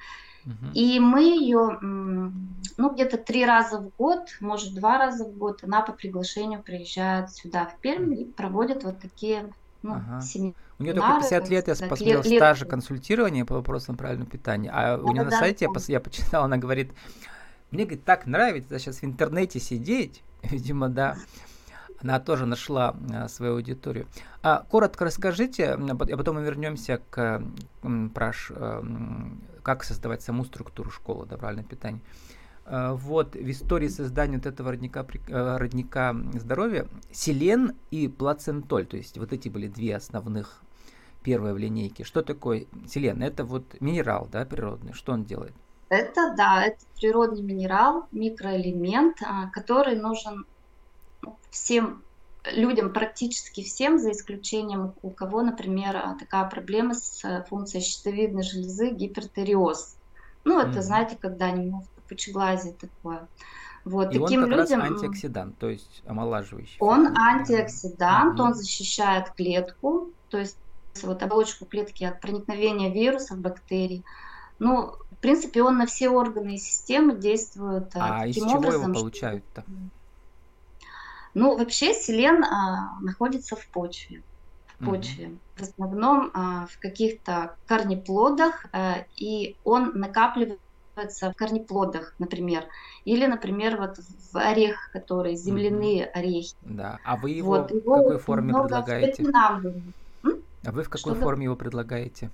И 0.74 1.00
мы 1.00 1.22
ее, 1.22 1.78
ну, 1.80 2.90
где-то 2.90 3.18
три 3.18 3.46
раза 3.46 3.80
в 3.80 3.92
год, 3.98 4.30
может, 4.42 4.74
два 4.74 4.98
раза 4.98 5.24
в 5.26 5.38
год, 5.38 5.64
она 5.64 5.82
по 5.82 5.94
приглашению 5.94 6.64
приезжает 6.64 7.30
сюда, 7.30 7.68
в 7.68 7.80
Пермь, 7.82 8.16
и 8.16 8.26
проводит 8.26 8.84
вот 8.84 9.00
такие 9.00 9.54
ну, 9.84 9.94
ага. 9.94 10.22
семинары. 10.22 10.56
У 10.80 10.84
нее 10.84 10.94
только 10.94 11.20
50 11.20 11.50
лет, 11.50 11.68
я 11.68 11.74
посмотрел, 11.76 12.24
лет, 12.24 12.38
стажа 12.38 12.66
консультирования 12.66 13.46
по 13.46 13.56
вопросам 13.56 13.96
правильного 13.96 14.30
питания. 14.30 14.72
А 14.74 14.98
да, 14.98 15.04
у 15.04 15.12
нее 15.12 15.24
да, 15.24 15.30
на 15.30 15.38
сайте, 15.38 15.68
да. 15.68 15.80
я, 15.88 15.94
я 15.94 16.00
почитал, 16.00 16.46
она 16.46 16.58
говорит, 16.58 16.92
мне, 17.72 17.86
говорит, 17.86 18.04
так 18.04 18.26
нравится 18.26 18.80
сейчас 18.80 19.02
в 19.02 19.04
интернете 19.04 19.60
сидеть, 19.60 20.24
видимо, 20.44 20.90
да, 20.90 21.18
она 22.02 22.20
тоже 22.20 22.46
нашла 22.46 22.96
а, 23.14 23.28
свою 23.28 23.56
аудиторию. 23.56 24.08
А 24.42 24.66
коротко 24.70 25.06
расскажите, 25.06 25.72
а 25.74 25.96
потом 25.96 26.36
мы 26.36 26.44
вернемся 26.44 27.02
к 27.10 27.44
праш, 28.14 28.52
э, 28.56 28.84
как 29.64 29.84
создавать 29.84 30.22
саму 30.22 30.46
структуру 30.46 30.90
школы 30.92 31.26
да, 31.26 31.38
правильное 31.38 31.66
питание. 31.66 32.02
А, 32.66 32.94
вот 32.94 33.36
в 33.36 33.52
истории 33.52 33.90
создания 33.90 34.38
вот 34.38 34.46
этого 34.46 34.72
родника, 34.72 35.06
э, 35.28 35.58
родника 35.58 36.16
здоровья 36.36 36.88
селен 37.12 37.74
и 37.92 38.08
плацентоль, 38.08 38.86
то 38.86 38.96
есть 38.96 39.18
вот 39.18 39.34
эти 39.34 39.50
были 39.50 39.68
две 39.68 39.98
основных 39.98 40.62
первые 41.22 41.54
в 41.54 41.58
линейке. 41.58 42.06
Что 42.06 42.22
такое 42.22 42.66
селен? 42.88 43.22
Это 43.22 43.44
вот 43.44 43.82
минерал, 43.82 44.30
да, 44.32 44.46
природный. 44.46 44.94
Что 44.94 45.12
он 45.12 45.26
делает? 45.26 45.54
Это, 45.90 46.34
да, 46.38 46.64
это 46.66 46.78
природный 47.00 47.42
минерал, 47.42 48.06
микроэлемент, 48.12 49.18
который 49.52 49.96
нужен 49.96 50.46
всем 51.50 52.04
людям, 52.52 52.94
практически 52.94 53.64
всем, 53.64 54.00
за 54.00 54.12
исключением 54.12 54.94
у 55.02 55.10
кого, 55.10 55.42
например, 55.42 55.98
а, 55.98 56.16
такая 56.16 56.46
проблема 56.46 56.94
с 56.94 57.24
э, 57.24 57.44
функцией 57.50 57.84
щитовидной 57.84 58.44
железы, 58.44 58.92
гипертериоз. 58.92 59.96
Ну, 60.46 60.60
это, 60.60 60.80
mm. 60.80 60.82
знаете, 60.82 61.18
когда 61.20 61.52
немножко 61.52 61.90
пучеглазие 62.08 62.74
такое. 62.74 63.28
Вот, 63.86 64.14
и 64.14 64.20
таким 64.20 64.44
он 64.44 64.50
как 64.50 64.60
людям... 64.60 64.82
раз 64.82 64.92
антиоксидант, 64.92 65.58
то 65.58 65.70
есть 65.70 66.04
омолаживающий. 66.06 66.78
Он 66.80 67.18
антиоксидант, 67.18 68.40
mm 68.40 68.44
он 68.44 68.54
защищает 68.54 69.32
клетку, 69.32 70.10
то 70.30 70.38
есть 70.38 70.58
вот 71.02 71.22
оболочку 71.24 71.66
клетки 71.66 72.04
от 72.04 72.20
проникновения 72.20 72.92
вирусов, 72.92 73.40
бактерий. 73.40 74.04
Ну, 74.60 74.94
в 75.12 75.22
принципе, 75.22 75.64
он 75.64 75.78
на 75.78 75.86
все 75.86 76.10
органы 76.10 76.56
и 76.56 76.58
системы 76.58 77.16
действует 77.16 77.96
а, 77.96 78.22
а 78.22 78.28
таким 78.28 78.46
из 78.46 78.50
чего 78.50 78.60
образом, 78.60 78.92
его 78.92 78.94
получают-то? 79.02 79.62
Что... 79.62 79.72
Ну, 81.34 81.58
вообще 81.58 81.94
селен 81.94 82.44
а, 82.44 83.00
находится 83.02 83.56
в 83.56 83.68
почве. 83.68 84.24
В 84.80 84.86
почве. 84.86 85.26
Mm-hmm. 85.26 85.38
В 85.56 85.62
основном 85.62 86.32
а, 86.34 86.68
в 86.68 86.80
каких-то 86.80 87.56
корнеплодах, 87.68 88.66
а, 88.72 89.06
и 89.18 89.56
он 89.64 89.92
накапливается 89.96 91.32
в 91.32 91.34
корнеплодах, 91.36 92.14
например. 92.18 92.66
Или, 93.06 93.26
например, 93.26 93.78
вот 93.78 94.00
в 94.32 94.38
орехах, 94.38 94.92
которые 94.92 95.36
земляные 95.36 96.06
mm-hmm. 96.06 96.12
орехи. 96.12 96.56
Да. 96.62 97.00
А 97.04 97.18
вы 97.18 97.32
его 97.32 97.52
вот, 97.52 97.72
в 97.72 97.76
его 97.76 97.96
какой 97.98 98.18
форме 98.20 98.54
предлагаете? 98.54 99.24
А 99.34 100.72
вы 100.72 100.84
в 100.84 100.90
какой 100.90 101.14
Что 101.14 101.22
форме 101.22 101.46
его 101.46 101.56
предлагаете? 101.56 102.30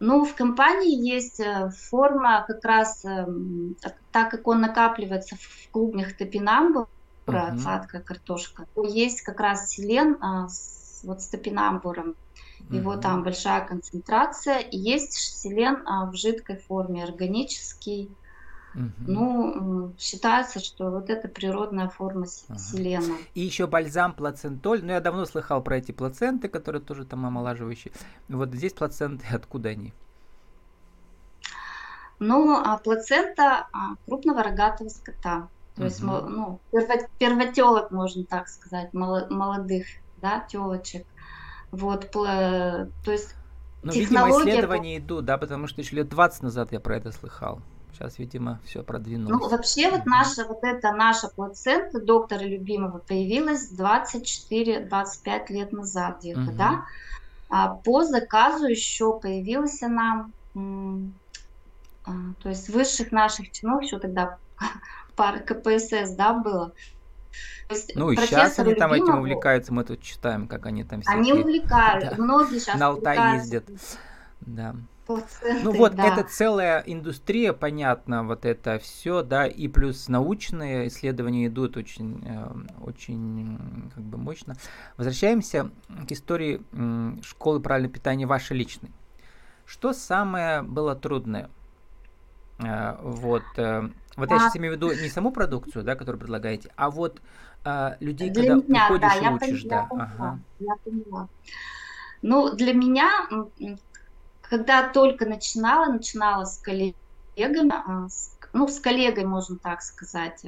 Ну, 0.00 0.24
в 0.24 0.34
компании 0.34 1.10
есть 1.10 1.40
э, 1.40 1.70
форма 1.70 2.44
как 2.46 2.64
раз, 2.64 3.04
эм, 3.04 3.76
так 4.12 4.30
как 4.30 4.46
он 4.46 4.60
накапливается 4.60 5.36
в 5.36 5.70
клубнях 5.72 6.16
топинамбур, 6.16 6.88
про 7.28 7.48
угу. 7.48 7.58
сладкая 7.58 8.00
картошка. 8.00 8.66
Есть 8.76 9.20
как 9.22 9.38
раз 9.40 9.68
селен 9.68 10.16
а, 10.20 10.48
с, 10.48 11.00
вот 11.04 11.20
с 11.20 11.28
топинамбуром. 11.28 12.14
Его 12.70 12.92
угу. 12.92 13.00
там 13.00 13.22
большая 13.22 13.66
концентрация. 13.66 14.58
И 14.58 14.78
есть 14.78 15.12
селен 15.12 15.82
а, 15.86 16.06
в 16.06 16.14
жидкой 16.14 16.56
форме, 16.56 17.04
органический. 17.04 18.10
Угу. 18.74 18.92
Ну, 18.98 19.94
считается, 19.98 20.60
что 20.60 20.90
вот 20.90 21.10
это 21.10 21.28
природная 21.28 21.88
форма 21.88 22.26
ага. 22.48 22.58
селена. 22.58 23.14
И 23.34 23.40
еще 23.40 23.66
бальзам 23.66 24.12
плацентоль. 24.12 24.84
Ну, 24.84 24.92
я 24.92 25.00
давно 25.00 25.24
слыхал 25.24 25.62
про 25.62 25.78
эти 25.78 25.92
плаценты, 25.92 26.48
которые 26.48 26.82
тоже 26.82 27.04
там 27.04 27.24
омолаживающие. 27.26 27.92
Вот 28.28 28.54
здесь 28.54 28.72
плаценты, 28.72 29.26
откуда 29.32 29.70
они? 29.70 29.92
Ну, 32.18 32.56
а 32.56 32.76
плацента 32.78 33.68
а, 33.72 33.94
крупного 34.06 34.42
рогатого 34.42 34.88
скота. 34.88 35.48
То 35.76 35.84
есть, 35.84 36.02
ну, 36.02 36.58
первотелок, 37.18 37.92
можно 37.92 38.24
так 38.24 38.48
сказать, 38.48 38.92
молодых, 38.92 39.86
да, 40.20 40.44
телочек. 40.48 41.06
Вот, 41.70 42.10
то 42.10 42.88
есть 43.06 43.36
ну, 43.82 43.92
видимо, 43.92 44.28
исследования 44.30 44.98
идут, 44.98 45.24
да, 45.26 45.38
потому 45.38 45.68
что 45.68 45.80
еще 45.80 45.94
лет 45.94 46.08
20 46.08 46.42
назад 46.42 46.72
я 46.72 46.80
про 46.80 46.96
это 46.96 47.12
слыхал. 47.12 47.60
Сейчас, 47.98 48.18
видимо, 48.20 48.60
все 48.64 48.84
продвинулось. 48.84 49.42
Ну, 49.42 49.48
вообще, 49.48 49.90
вот 49.90 50.06
наша, 50.06 50.44
вот 50.46 50.62
эта 50.62 50.92
наша 50.92 51.26
плацента 51.26 52.00
доктора 52.00 52.44
любимого 52.44 52.98
появилась 52.98 53.72
24-25 53.72 55.48
лет 55.48 55.72
назад 55.72 56.20
где-то, 56.20 56.40
угу. 56.42 56.52
да. 56.52 56.84
А 57.48 57.68
по 57.74 58.04
заказу 58.04 58.66
еще 58.66 59.18
появилась 59.18 59.82
она, 59.82 60.30
а, 60.54 62.12
то 62.40 62.48
есть 62.48 62.68
высших 62.68 63.10
наших 63.10 63.50
чинов 63.50 63.82
еще 63.82 63.98
тогда 63.98 64.36
пара 65.16 65.40
КПСС, 65.40 66.12
да, 66.12 66.34
было. 66.34 66.72
Ну 67.96 68.12
и 68.12 68.16
сейчас 68.16 68.60
они 68.60 68.74
там 68.74 68.92
этим 68.92 69.18
увлекаются, 69.18 69.74
мы 69.74 69.82
тут 69.82 70.02
читаем, 70.02 70.46
как 70.46 70.66
они 70.66 70.84
там 70.84 71.00
все. 71.00 71.10
Они 71.10 71.32
увлекают, 71.32 72.10
да. 72.16 72.22
многие 72.22 72.60
сейчас 72.60 72.78
На 72.78 72.86
Алтай 72.88 73.38
ездят. 73.38 73.64
Да. 74.40 74.76
Пациенты, 75.08 75.64
ну 75.64 75.72
вот, 75.72 75.94
да. 75.94 76.06
это 76.06 76.28
целая 76.28 76.82
индустрия, 76.86 77.54
понятно, 77.54 78.24
вот 78.24 78.44
это 78.44 78.78
все, 78.78 79.22
да, 79.22 79.46
и 79.46 79.66
плюс 79.66 80.06
научные 80.08 80.88
исследования 80.88 81.46
идут 81.46 81.78
очень, 81.78 82.22
э, 82.26 82.84
очень 82.84 83.90
как 83.94 84.04
бы 84.04 84.18
мощно. 84.18 84.54
Возвращаемся 84.98 85.70
к 86.06 86.12
истории 86.12 86.62
школы 87.22 87.58
правильного 87.60 87.94
питания 87.94 88.26
вашей 88.26 88.58
личной. 88.58 88.90
Что 89.64 89.94
самое 89.94 90.60
было 90.60 90.94
трудное? 90.94 91.48
Э, 92.58 92.98
вот, 93.00 93.44
э, 93.56 93.88
вот 94.16 94.30
я 94.30 94.38
сейчас 94.38 94.56
имею 94.56 94.74
в 94.74 94.76
виду 94.76 94.92
не 94.92 95.08
саму 95.08 95.32
продукцию, 95.32 95.84
да, 95.84 95.96
которую 95.96 96.20
предлагаете, 96.20 96.70
а 96.76 96.90
вот 96.90 97.22
а, 97.64 97.96
людей, 98.00 98.28
для 98.28 98.42
когда 98.42 98.66
меня, 98.66 98.88
приходишь 98.88 99.20
да, 99.20 99.30
и 99.30 99.34
учишь, 99.34 99.62
я, 99.62 99.70
да. 99.70 99.88
Я 99.90 100.02
ага. 100.02 100.38
я 100.58 100.76
поняла. 100.84 101.28
Ну, 102.22 102.54
для 102.54 102.72
меня, 102.72 103.26
когда 104.48 104.88
только 104.88 105.26
начинала, 105.26 105.92
начинала 105.92 106.44
с 106.44 106.58
коллегами, 106.58 107.72
а, 107.72 108.08
ну, 108.52 108.68
с 108.68 108.80
коллегой, 108.80 109.24
можно 109.24 109.56
так 109.58 109.82
сказать, 109.82 110.44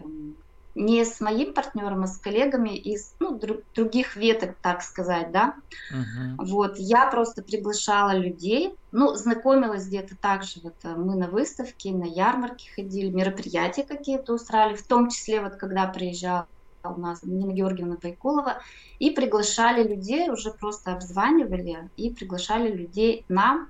не 0.74 1.04
с 1.04 1.20
моим 1.20 1.52
партнером, 1.52 2.04
а 2.04 2.06
с 2.06 2.16
коллегами 2.16 2.76
из 2.76 3.14
ну, 3.18 3.36
друг, 3.36 3.58
других 3.74 4.16
веток, 4.16 4.56
так 4.62 4.82
сказать, 4.82 5.32
да. 5.32 5.54
Uh-huh. 5.92 6.36
Вот, 6.38 6.78
я 6.78 7.06
просто 7.08 7.42
приглашала 7.42 8.16
людей, 8.16 8.74
ну, 8.92 9.14
знакомилась 9.14 9.86
где-то 9.86 10.16
также, 10.16 10.60
вот 10.62 10.76
э, 10.84 10.94
мы 10.94 11.16
на 11.16 11.28
выставке, 11.28 11.92
на 11.92 12.04
ярмарке 12.04 12.70
ходили, 12.74 13.10
мероприятия 13.10 13.82
какие-то 13.82 14.34
устраивали, 14.34 14.76
в 14.76 14.86
том 14.86 15.10
числе 15.10 15.40
вот 15.40 15.56
когда 15.56 15.86
приезжала 15.86 16.46
у 16.84 16.98
нас 16.98 17.22
Нина 17.22 17.52
Георгиевна 17.52 17.96
Пайкулова, 17.96 18.62
и 18.98 19.10
приглашали 19.10 19.86
людей, 19.86 20.30
уже 20.30 20.50
просто 20.52 20.92
обзванивали 20.92 21.90
и 21.96 22.10
приглашали 22.10 22.70
людей 22.70 23.24
на 23.28 23.66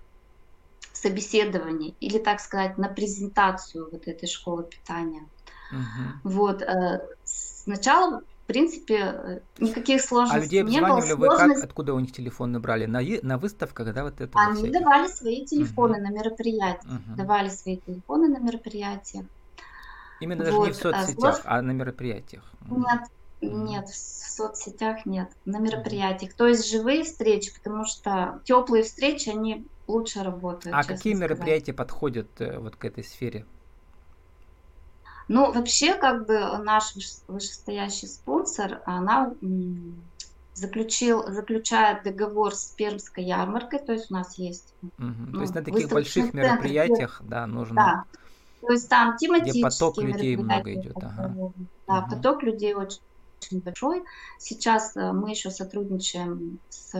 собеседование 0.93 1.95
или, 2.01 2.19
так 2.19 2.41
сказать, 2.41 2.79
на 2.79 2.89
презентацию 2.89 3.89
вот 3.91 4.07
этой 4.07 4.29
школы 4.29 4.65
питания. 4.65 5.23
Угу. 5.73 6.31
Вот. 6.35 6.63
Э, 6.63 7.01
сначала, 7.25 8.21
в 8.21 8.47
принципе, 8.47 8.97
э, 8.97 9.41
никаких 9.59 10.03
сложностей 10.03 10.41
а 10.41 10.43
людей 10.43 10.63
не 10.63 10.81
было. 10.81 11.01
вы 11.17 11.29
как? 11.29 11.65
Откуда 11.65 11.95
у 11.95 12.01
них 12.01 12.13
телефон 12.13 12.53
набрали? 12.53 12.87
На, 12.87 13.01
на 13.23 13.39
выставках, 13.39 13.95
да, 13.95 14.05
вот 14.05 14.21
это? 14.21 14.31
Они 14.35 14.57
всяких? 14.57 14.73
давали 14.73 15.09
свои 15.09 15.45
телефоны 15.47 15.95
угу. 15.95 16.03
на 16.03 16.11
мероприятиях. 16.11 16.93
Угу. 16.93 17.17
Давали 17.17 17.49
свои 17.49 17.77
телефоны 17.79 18.29
на 18.29 18.39
мероприятиях. 18.39 19.25
Именно 20.21 20.45
вот. 20.45 20.51
даже 20.51 20.59
не 20.59 20.73
в 20.73 20.79
э, 20.79 20.83
соцсетях, 20.83 21.37
Слож... 21.37 21.45
а 21.45 21.63
на 21.63 21.71
мероприятиях. 21.71 22.45
Нет, 22.69 23.01
нет, 23.41 23.89
в 23.89 23.97
соцсетях 23.97 25.07
нет, 25.07 25.31
на 25.45 25.59
мероприятиях. 25.59 26.35
То 26.35 26.47
есть 26.47 26.71
живые 26.71 27.05
встречи, 27.05 27.53
потому 27.55 27.85
что 27.85 28.41
теплые 28.45 28.85
встречи, 28.85 29.29
они 29.29 29.67
лучше 29.87 30.23
работают. 30.23 30.75
А 30.75 30.83
какие 30.83 31.15
сказать. 31.15 31.31
мероприятия 31.31 31.73
подходят 31.73 32.29
вот 32.39 32.77
к 32.77 32.85
этой 32.85 33.05
сфере? 33.05 33.45
Ну, 35.29 35.53
вообще, 35.53 35.95
как 35.95 36.27
бы 36.27 36.41
наш 36.59 36.95
вышестоящий 37.29 38.09
спонсор, 38.09 38.83
она 38.85 39.33
заключил, 40.55 41.25
заключает 41.31 42.03
договор 42.03 42.55
с 42.55 42.73
Пермской 42.73 43.25
ярмаркой, 43.25 43.79
то 43.79 43.93
есть 43.93 44.11
у 44.11 44.15
нас 44.15 44.37
есть... 44.39 44.75
Угу. 44.83 44.93
Ну, 44.99 45.33
то 45.35 45.41
есть 45.43 45.55
на 45.55 45.63
таких 45.63 45.89
больших 45.89 46.25
центр, 46.25 46.37
мероприятиях, 46.37 47.23
да, 47.25 47.47
нужно... 47.47 47.75
Да. 47.77 48.05
То 48.61 48.73
есть 48.73 48.89
там 48.89 49.17
тематические 49.17 49.63
Где 49.69 49.71
поток 49.71 49.99
людей 49.99 50.37
много 50.37 50.75
идет. 50.75 50.97
Ага. 50.97 51.35
Да, 51.87 51.99
угу. 52.01 52.11
поток 52.11 52.43
людей 52.43 52.75
очень, 52.75 53.01
очень 53.41 53.61
большой. 53.61 54.05
Сейчас 54.39 54.97
э, 54.97 55.13
мы 55.13 55.31
еще 55.31 55.51
сотрудничаем 55.51 56.59
с 56.69 56.95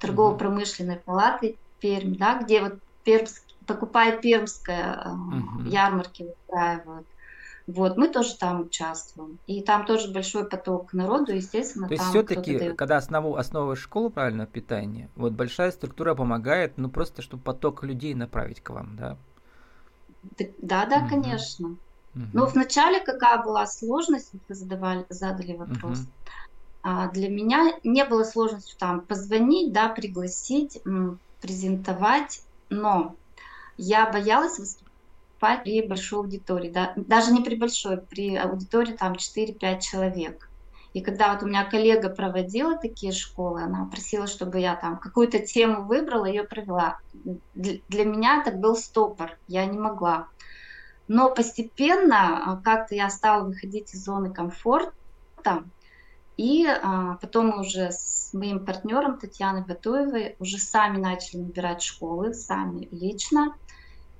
торгово-промышленной 0.00 0.96
палатой 0.96 1.58
Пермь, 1.80 2.16
да, 2.16 2.40
где 2.40 2.62
вот 2.62 2.78
Пермский 3.04 3.54
покупает 3.66 4.20
Пермская, 4.20 5.12
угу. 5.12 5.68
ярмарки 5.68 6.24
устраивают. 6.24 7.06
Вот, 7.66 7.98
мы 7.98 8.08
тоже 8.08 8.34
там 8.36 8.62
участвуем. 8.62 9.38
И 9.46 9.62
там 9.62 9.84
тоже 9.84 10.10
большой 10.10 10.48
поток 10.48 10.94
народу, 10.94 11.34
естественно. 11.34 11.86
То 11.86 11.94
есть 11.94 12.04
все-таки, 12.06 12.72
когда 12.72 12.96
основу, 12.96 13.36
основываешь 13.36 13.82
школу 13.82 14.08
правильного 14.08 14.46
питания, 14.46 15.10
вот 15.16 15.34
большая 15.34 15.70
структура 15.70 16.14
помогает, 16.14 16.78
ну 16.78 16.88
просто, 16.88 17.20
чтобы 17.20 17.42
поток 17.42 17.84
людей 17.84 18.14
направить 18.14 18.62
к 18.62 18.70
вам, 18.70 18.96
да? 18.96 19.18
Да, 20.62 20.86
да, 20.86 20.98
угу. 21.00 21.08
конечно. 21.10 21.76
Угу. 22.18 22.26
Ну, 22.32 22.46
вначале 22.46 23.00
какая 23.00 23.42
была 23.42 23.66
сложность, 23.66 24.32
вы 24.48 24.54
задавали, 24.54 25.06
задали 25.08 25.56
вопрос. 25.56 26.00
Угу. 26.00 26.08
А 26.82 27.08
для 27.08 27.28
меня 27.28 27.72
не 27.84 28.04
было 28.04 28.24
сложности 28.24 28.76
там 28.78 29.00
позвонить, 29.02 29.72
да, 29.72 29.88
пригласить, 29.88 30.80
презентовать, 31.40 32.42
но 32.70 33.14
я 33.76 34.10
боялась 34.10 34.58
выступать 34.58 35.62
при 35.64 35.86
большой 35.86 36.20
аудитории, 36.20 36.70
да, 36.70 36.92
даже 36.96 37.32
не 37.32 37.42
при 37.42 37.56
большой, 37.56 37.98
при 37.98 38.36
аудитории 38.36 38.92
там 38.92 39.14
4-5 39.14 39.80
человек. 39.80 40.50
И 40.94 41.00
когда 41.02 41.32
вот 41.32 41.42
у 41.42 41.46
меня 41.46 41.64
коллега 41.64 42.08
проводила 42.08 42.76
такие 42.78 43.12
школы, 43.12 43.62
она 43.62 43.86
просила, 43.86 44.26
чтобы 44.26 44.58
я 44.58 44.74
там 44.74 44.98
какую-то 44.98 45.38
тему 45.40 45.84
выбрала, 45.84 46.24
ее 46.24 46.44
провела. 46.44 46.98
Для 47.54 48.04
меня 48.04 48.42
это 48.42 48.56
был 48.56 48.74
стопор, 48.74 49.38
я 49.46 49.66
не 49.66 49.78
могла. 49.78 50.28
Но 51.08 51.34
постепенно 51.34 52.52
а, 52.52 52.56
как-то 52.56 52.94
я 52.94 53.08
стала 53.08 53.44
выходить 53.44 53.94
из 53.94 54.04
зоны 54.04 54.32
комфорта, 54.32 55.64
и 56.36 56.66
а, 56.66 57.14
потом 57.14 57.48
мы 57.48 57.60
уже 57.60 57.90
с 57.90 58.30
моим 58.34 58.64
партнером 58.64 59.18
Татьяной 59.18 59.64
Батуевой 59.64 60.36
уже 60.38 60.58
сами 60.58 60.98
начали 60.98 61.40
набирать 61.40 61.82
школы, 61.82 62.34
сами 62.34 62.88
лично, 62.92 63.54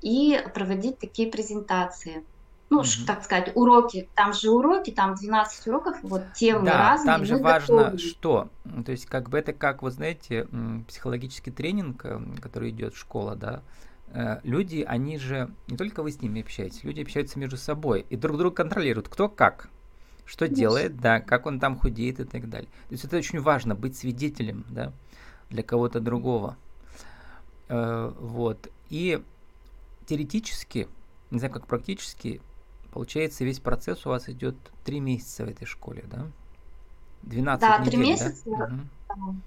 и 0.01 0.43
проводить 0.55 0.99
такие 0.99 1.31
презентации. 1.31 2.25
Ну, 2.71 2.81
угу. 2.81 2.87
так 3.07 3.25
сказать, 3.25 3.53
уроки, 3.55 4.09
там 4.15 4.35
же 4.35 4.51
уроки, 4.51 4.91
там 4.91 5.15
12 5.15 5.67
уроков, 5.69 5.97
вот 6.03 6.23
темы 6.35 6.67
да, 6.67 6.91
разные. 6.91 7.15
там 7.15 7.25
же 7.25 7.37
важно 7.39 7.77
готовы. 7.77 7.99
что, 7.99 8.49
то 8.85 8.93
есть 8.93 9.07
как 9.07 9.31
бы 9.31 9.39
это 9.39 9.55
как, 9.55 9.83
вы 9.83 9.91
знаете, 9.91 10.47
психологический 10.87 11.51
тренинг, 11.51 12.05
э, 12.05 12.21
который 12.43 12.69
идет 12.69 12.95
в 12.95 12.99
школа, 12.99 13.37
да, 13.37 13.63
люди, 14.43 14.85
они 14.87 15.19
же, 15.19 15.51
не 15.67 15.77
только 15.77 16.03
вы 16.03 16.11
с 16.11 16.21
ними 16.21 16.43
общаетесь, 16.43 16.85
люди 16.85 17.03
общаются 17.03 17.39
между 17.39 17.57
собой 17.57 18.07
и 18.09 18.17
друг 18.17 18.39
друга 18.39 18.57
контролируют, 18.57 19.09
кто 19.09 19.29
как, 19.29 19.69
что 20.25 20.45
Конечно. 20.45 20.61
делает, 20.61 21.01
да, 21.01 21.21
как 21.21 21.47
он 21.47 21.59
там 21.59 21.79
худеет 21.79 22.21
и 22.21 22.25
так 22.25 22.49
далее. 22.51 22.69
То 22.89 22.93
есть 22.93 23.05
это 23.05 23.17
очень 23.17 23.41
важно, 23.41 23.75
быть 23.75 23.97
свидетелем, 23.97 24.65
да, 24.69 24.93
для 25.51 25.63
кого-то 25.63 26.01
другого. 26.01 26.57
Э, 27.69 28.13
вот. 28.19 28.69
И 28.91 29.23
теоретически, 30.07 30.89
не 31.31 31.39
знаю, 31.39 31.53
как 31.53 31.67
практически, 31.67 32.41
получается, 32.93 33.45
весь 33.45 33.61
процесс 33.61 34.07
у 34.07 34.11
вас 34.11 34.29
идет 34.29 34.57
три 34.85 35.01
месяца 35.01 35.45
в 35.45 35.49
этой 35.49 35.67
школе, 35.67 36.05
да? 36.11 36.27
12 37.23 37.61
да, 37.61 37.79
недель, 37.79 37.91
3 37.93 37.99
месяца. 38.01 38.43
Да? 38.47 38.71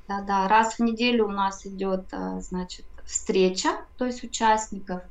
да, 0.08 0.22
да. 0.22 0.48
Раз 0.48 0.75
в 0.75 0.80
неделю 0.80 1.27
у 1.27 1.32
нас 1.32 1.65
идет, 1.65 2.06
э, 2.12 2.41
значит, 2.41 2.86
встреча, 3.12 3.70
то 3.98 4.06
есть 4.06 4.24
участников. 4.24 5.01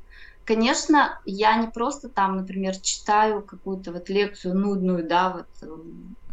Конечно, 0.45 1.21
я 1.26 1.57
не 1.57 1.69
просто 1.69 2.09
там, 2.09 2.38
например, 2.38 2.76
читаю 2.76 3.42
какую-то 3.42 3.92
вот 3.92 4.09
лекцию 4.09 4.57
нудную, 4.57 5.07
да, 5.07 5.30
вот. 5.30 5.47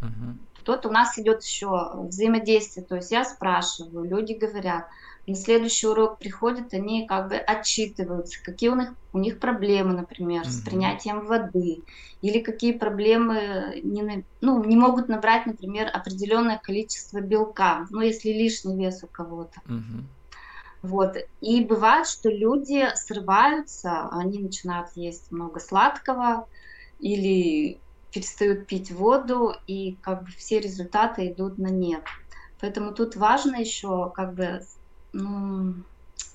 Uh-huh. 0.00 0.34
Тут 0.64 0.86
у 0.86 0.90
нас 0.90 1.18
идет 1.18 1.42
еще 1.42 1.92
взаимодействие, 1.94 2.84
то 2.84 2.96
есть 2.96 3.12
я 3.12 3.24
спрашиваю, 3.24 4.04
люди 4.04 4.32
говорят, 4.32 4.86
на 5.26 5.34
следующий 5.34 5.86
урок 5.86 6.18
приходят, 6.18 6.72
они 6.72 7.06
как 7.06 7.28
бы 7.28 7.36
отчитываются, 7.36 8.42
какие 8.42 8.70
у 8.70 8.76
них, 8.76 8.94
у 9.12 9.18
них 9.18 9.38
проблемы, 9.38 9.92
например, 9.92 10.42
mm-hmm. 10.42 10.50
с 10.50 10.62
принятием 10.62 11.26
воды, 11.26 11.82
или 12.22 12.40
какие 12.40 12.72
проблемы 12.72 13.80
не, 13.82 14.24
ну, 14.40 14.64
не 14.64 14.76
могут 14.76 15.08
набрать, 15.08 15.46
например, 15.46 15.90
определенное 15.92 16.58
количество 16.58 17.20
белка, 17.20 17.86
ну, 17.90 18.00
если 18.00 18.30
лишний 18.30 18.76
вес 18.76 19.02
у 19.02 19.06
кого-то. 19.06 19.60
Mm-hmm. 19.66 20.17
Вот. 20.82 21.16
И 21.40 21.64
бывает, 21.64 22.06
что 22.06 22.30
люди 22.30 22.88
срываются, 22.94 24.08
они 24.10 24.38
начинают 24.38 24.88
есть 24.94 25.30
много 25.32 25.60
сладкого 25.60 26.46
или 27.00 27.78
перестают 28.12 28.66
пить 28.66 28.90
воду, 28.90 29.54
и 29.66 29.96
как 30.00 30.24
бы 30.24 30.30
все 30.36 30.60
результаты 30.60 31.28
идут 31.28 31.58
на 31.58 31.68
нет. 31.68 32.02
Поэтому 32.60 32.92
тут 32.92 33.16
важно 33.16 33.56
еще 33.56 34.10
как 34.14 34.34
бы 34.34 34.62
ну, 35.12 35.74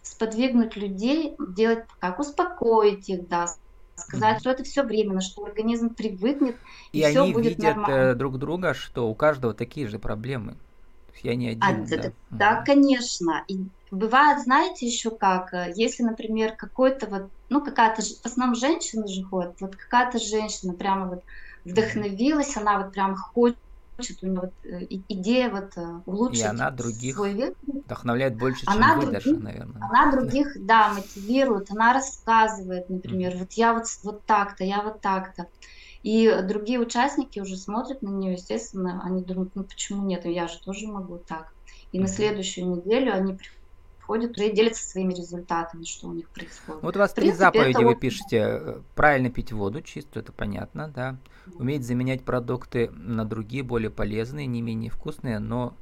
сподвигнуть 0.01 0.75
людей, 0.75 1.35
делать 1.39 1.85
как 1.99 2.19
успокоить 2.19 3.09
их, 3.09 3.27
да, 3.27 3.47
сказать, 3.95 4.37
mm-hmm. 4.37 4.39
что 4.39 4.49
это 4.51 4.63
все 4.63 4.83
временно, 4.83 5.21
что 5.21 5.45
организм 5.45 5.93
привыкнет 5.93 6.55
и, 6.91 6.99
и 6.99 7.03
все 7.03 7.31
будет 7.31 7.57
видят 7.57 7.63
нормально. 7.63 7.95
Э, 7.95 8.15
друг 8.15 8.37
друга, 8.37 8.73
что 8.73 9.09
у 9.09 9.15
каждого 9.15 9.53
такие 9.53 9.87
же 9.87 9.99
проблемы. 9.99 10.55
Я 11.21 11.35
не 11.35 11.49
один. 11.49 11.63
А, 11.63 11.73
да, 11.73 11.97
да, 11.97 12.11
да, 12.29 12.61
конечно. 12.63 13.43
И 13.47 13.67
бывает, 13.93 14.41
знаете, 14.43 14.85
еще 14.85 15.11
как, 15.11 15.53
э, 15.53 15.71
если, 15.75 16.03
например, 16.03 16.55
какой-то 16.55 17.07
вот, 17.07 17.29
ну 17.49 17.63
какая-то, 17.63 18.01
в 18.01 18.25
основном 18.25 18.55
женщины 18.55 19.07
же 19.07 19.23
ходят, 19.23 19.55
вот 19.61 19.75
какая-то 19.75 20.19
женщина 20.19 20.73
прямо 20.73 21.07
вот 21.07 21.23
вдохновилась, 21.63 22.57
она 22.57 22.79
вот 22.79 22.91
прям 22.91 23.15
хочет 23.15 23.57
у 24.23 24.25
нее 24.25 24.39
вот 24.41 24.53
э, 24.63 24.85
идея 25.09 25.51
вот 25.51 25.77
э, 25.77 26.01
улучшить 26.07 26.41
И 26.41 26.47
она 26.47 26.71
других 26.71 27.15
свой 27.15 27.33
вид. 27.33 27.55
вдохновляет 27.67 28.35
больше, 28.35 28.65
чем 28.65 28.73
она 28.73 28.95
вы 28.95 29.03
других, 29.03 29.23
даже, 29.23 29.37
наверное. 29.37 29.81
Она 29.89 30.11
других, 30.17 30.65
да, 30.65 30.89
мотивирует, 30.89 31.69
она 31.69 31.93
рассказывает, 31.93 32.89
например, 32.89 33.33
mm-hmm. 33.33 33.39
вот 33.39 33.51
я 33.53 33.73
вот, 33.73 33.85
вот 34.01 34.25
так-то, 34.25 34.63
я 34.63 34.81
вот 34.81 35.01
так-то. 35.01 35.47
И 36.01 36.35
другие 36.43 36.79
участники 36.79 37.39
уже 37.39 37.55
смотрят 37.55 38.01
на 38.01 38.09
нее, 38.09 38.33
естественно, 38.33 39.01
они 39.05 39.23
думают, 39.23 39.51
ну 39.55 39.63
почему 39.63 40.03
нет, 40.03 40.25
я 40.25 40.47
же 40.47 40.59
тоже 40.59 40.87
могу 40.87 41.19
так. 41.19 41.53
И 41.91 41.97
mm-hmm. 41.97 42.01
на 42.01 42.07
следующую 42.07 42.67
неделю 42.75 43.13
они 43.13 43.33
приходят 43.33 43.62
уже 44.21 44.47
и 44.47 44.53
делятся 44.53 44.89
своими 44.89 45.13
результатами, 45.13 45.83
что 45.83 46.07
у 46.07 46.13
них 46.13 46.29
происходит. 46.29 46.81
Вот 46.81 46.95
у 46.95 46.99
вас 46.99 47.13
три 47.13 47.31
заповеди 47.31 47.77
это... 47.77 47.85
вы 47.85 47.95
пишете. 47.95 48.37
Э, 48.37 48.81
правильно 48.95 49.29
пить 49.29 49.51
воду 49.51 49.81
чистую, 49.81 50.23
это 50.23 50.31
понятно, 50.31 50.87
да. 50.87 51.17
Уметь 51.55 51.85
заменять 51.85 52.23
продукты 52.23 52.89
на 52.91 53.25
другие, 53.25 53.63
более 53.63 53.89
полезные, 53.89 54.47
не 54.47 54.61
менее 54.61 54.89
вкусные, 54.89 55.39
но 55.39 55.75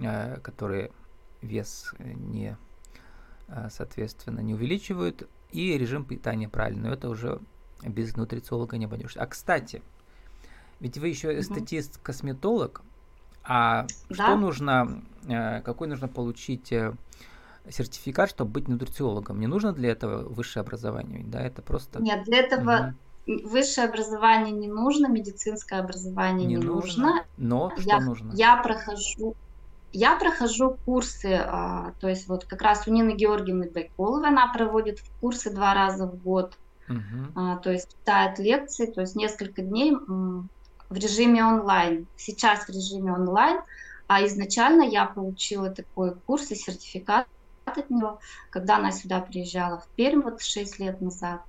э, 0.00 0.38
которые 0.40 0.90
вес 1.42 1.92
не, 1.98 2.56
э, 3.48 3.68
соответственно, 3.70 4.40
не 4.40 4.54
увеличивают. 4.54 5.28
И 5.50 5.78
режим 5.78 6.04
питания 6.04 6.48
правильный. 6.48 6.90
Это 6.90 7.08
уже 7.08 7.40
без 7.82 8.16
нутрициолога 8.16 8.76
не 8.76 8.86
обойдешься. 8.86 9.20
А 9.20 9.26
кстати, 9.26 9.82
ведь 10.80 10.98
вы 10.98 11.08
еще 11.08 11.38
эстетист-косметолог, 11.38 12.82
а 13.44 13.86
да? 14.08 14.14
что 14.14 14.36
нужно, 14.36 15.02
э, 15.28 15.60
какой 15.62 15.88
нужно 15.88 16.08
получить 16.08 16.72
э, 16.72 16.94
сертификат, 17.70 18.30
чтобы 18.30 18.52
быть 18.52 18.68
нутрициологом? 18.68 19.40
Не 19.40 19.46
нужно 19.46 19.72
для 19.72 19.90
этого 19.90 20.28
высшее 20.28 20.62
образование, 20.62 21.24
да? 21.24 21.40
Это 21.40 21.62
просто... 21.62 22.00
Нет, 22.02 22.24
для 22.24 22.38
этого 22.38 22.94
угу. 23.26 23.48
высшее 23.48 23.88
образование 23.88 24.52
не 24.52 24.68
нужно, 24.68 25.08
медицинское 25.08 25.80
образование 25.80 26.46
не, 26.46 26.56
не 26.56 26.62
нужно. 26.62 27.06
нужно. 27.06 27.24
Но 27.36 27.72
что 27.76 27.88
я, 27.88 28.00
нужно? 28.00 28.32
Я 28.34 28.56
прохожу 28.56 29.34
я 29.96 30.16
прохожу 30.16 30.76
курсы, 30.84 31.40
а, 31.40 31.92
то 32.00 32.08
есть 32.08 32.26
вот 32.26 32.44
как 32.44 32.62
раз 32.62 32.88
у 32.88 32.90
Нины 32.90 33.14
Георгиевны 33.14 33.70
Байколовой 33.70 34.26
она 34.26 34.52
проводит 34.52 35.00
курсы 35.20 35.50
два 35.50 35.72
раза 35.72 36.06
в 36.06 36.22
год 36.22 36.58
Uh-huh. 36.86 37.62
то 37.62 37.70
есть 37.70 37.88
читает 37.88 38.38
лекции, 38.38 38.84
то 38.84 39.00
есть 39.00 39.16
несколько 39.16 39.62
дней 39.62 39.96
в 39.96 40.46
режиме 40.94 41.42
онлайн. 41.42 42.06
Сейчас 42.14 42.66
в 42.66 42.68
режиме 42.68 43.10
онлайн, 43.10 43.60
а 44.06 44.22
изначально 44.26 44.82
я 44.82 45.06
получила 45.06 45.70
такой 45.70 46.14
курс 46.14 46.50
и 46.50 46.54
сертификат 46.54 47.26
от 47.64 47.90
него, 47.90 48.20
когда 48.50 48.76
она 48.76 48.92
сюда 48.92 49.20
приезжала 49.20 49.78
в 49.78 49.86
Пермь 49.96 50.22
вот 50.22 50.42
6 50.42 50.78
лет 50.78 51.00
назад. 51.00 51.42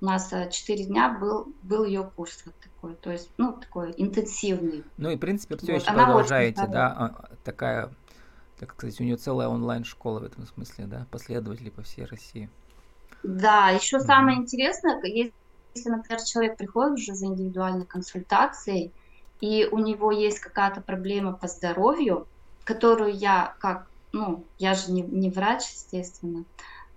У 0.00 0.04
нас 0.04 0.30
4 0.30 0.52
э, 0.52 0.86
дня 0.86 1.08
был, 1.08 1.52
был 1.62 1.84
ее 1.84 2.10
курс 2.14 2.42
вот 2.46 2.54
такой, 2.60 2.94
то 2.94 3.10
есть, 3.10 3.30
ну, 3.36 3.52
такой 3.52 3.92
интенсивный. 3.96 4.84
Ну 4.96 5.10
и, 5.10 5.16
в 5.16 5.18
принципе, 5.18 5.56
все 5.56 5.72
вот. 5.72 5.82
еще 5.82 5.92
продолжаете, 5.92 6.66
да, 6.68 6.86
а, 6.88 7.36
такая, 7.42 7.90
так 8.60 8.74
сказать, 8.74 9.00
у 9.00 9.04
нее 9.04 9.16
целая 9.16 9.48
онлайн-школа 9.48 10.20
в 10.20 10.24
этом 10.24 10.46
смысле, 10.46 10.86
да, 10.86 11.06
последователи 11.10 11.70
по 11.70 11.82
всей 11.82 12.04
России. 12.04 12.48
Да, 13.24 13.70
еще 13.70 13.96
mm-hmm. 13.96 14.00
самое 14.00 14.38
интересное, 14.38 15.00
если, 15.02 15.90
например, 15.90 16.22
человек 16.22 16.56
приходит 16.56 16.98
уже 16.98 17.14
за 17.14 17.26
индивидуальной 17.26 17.84
консультацией, 17.86 18.92
и 19.40 19.66
у 19.70 19.78
него 19.78 20.12
есть 20.12 20.38
какая-то 20.38 20.80
проблема 20.80 21.32
по 21.32 21.48
здоровью, 21.48 22.28
которую 22.64 23.14
я 23.14 23.54
как, 23.60 23.87
ну, 24.12 24.44
я 24.58 24.74
же 24.74 24.90
не, 24.92 25.02
не 25.02 25.30
врач, 25.30 25.62
естественно, 25.62 26.44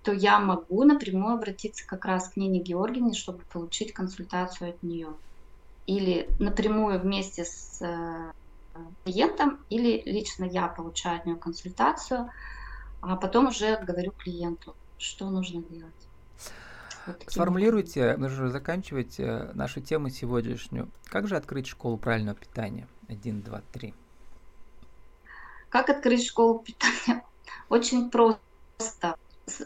то 0.02 0.12
я 0.12 0.40
могу 0.40 0.84
напрямую 0.84 1.34
обратиться 1.34 1.86
как 1.86 2.04
раз 2.04 2.28
к 2.28 2.36
Нине 2.36 2.60
Георгиевне, 2.60 3.14
чтобы 3.14 3.40
получить 3.52 3.92
консультацию 3.92 4.70
от 4.70 4.82
нее. 4.82 5.08
Или 5.86 6.28
напрямую 6.38 7.00
вместе 7.00 7.44
с 7.44 7.80
э, 7.80 8.32
клиентом, 9.04 9.58
или 9.68 10.02
лично 10.06 10.44
я 10.44 10.68
получаю 10.68 11.18
от 11.18 11.26
нее 11.26 11.36
консультацию, 11.36 12.30
а 13.00 13.16
потом 13.16 13.48
уже 13.48 13.76
говорю 13.76 14.12
клиенту, 14.12 14.74
что 14.98 15.28
нужно 15.28 15.62
делать. 15.62 15.92
Вот 17.06 17.24
Сформулируйте, 17.26 18.16
нужно 18.16 18.48
заканчивать 18.48 19.18
э, 19.18 19.50
нашу 19.54 19.80
тему 19.80 20.08
сегодняшнюю. 20.08 20.88
Как 21.06 21.26
же 21.26 21.36
открыть 21.36 21.66
школу 21.66 21.96
правильного 21.98 22.36
питания? 22.36 22.86
Один, 23.08 23.42
два, 23.42 23.62
три. 23.72 23.92
Как 25.72 25.88
открыть 25.88 26.26
школу 26.26 26.58
питания? 26.58 27.24
Очень 27.70 28.10
просто. 28.10 29.16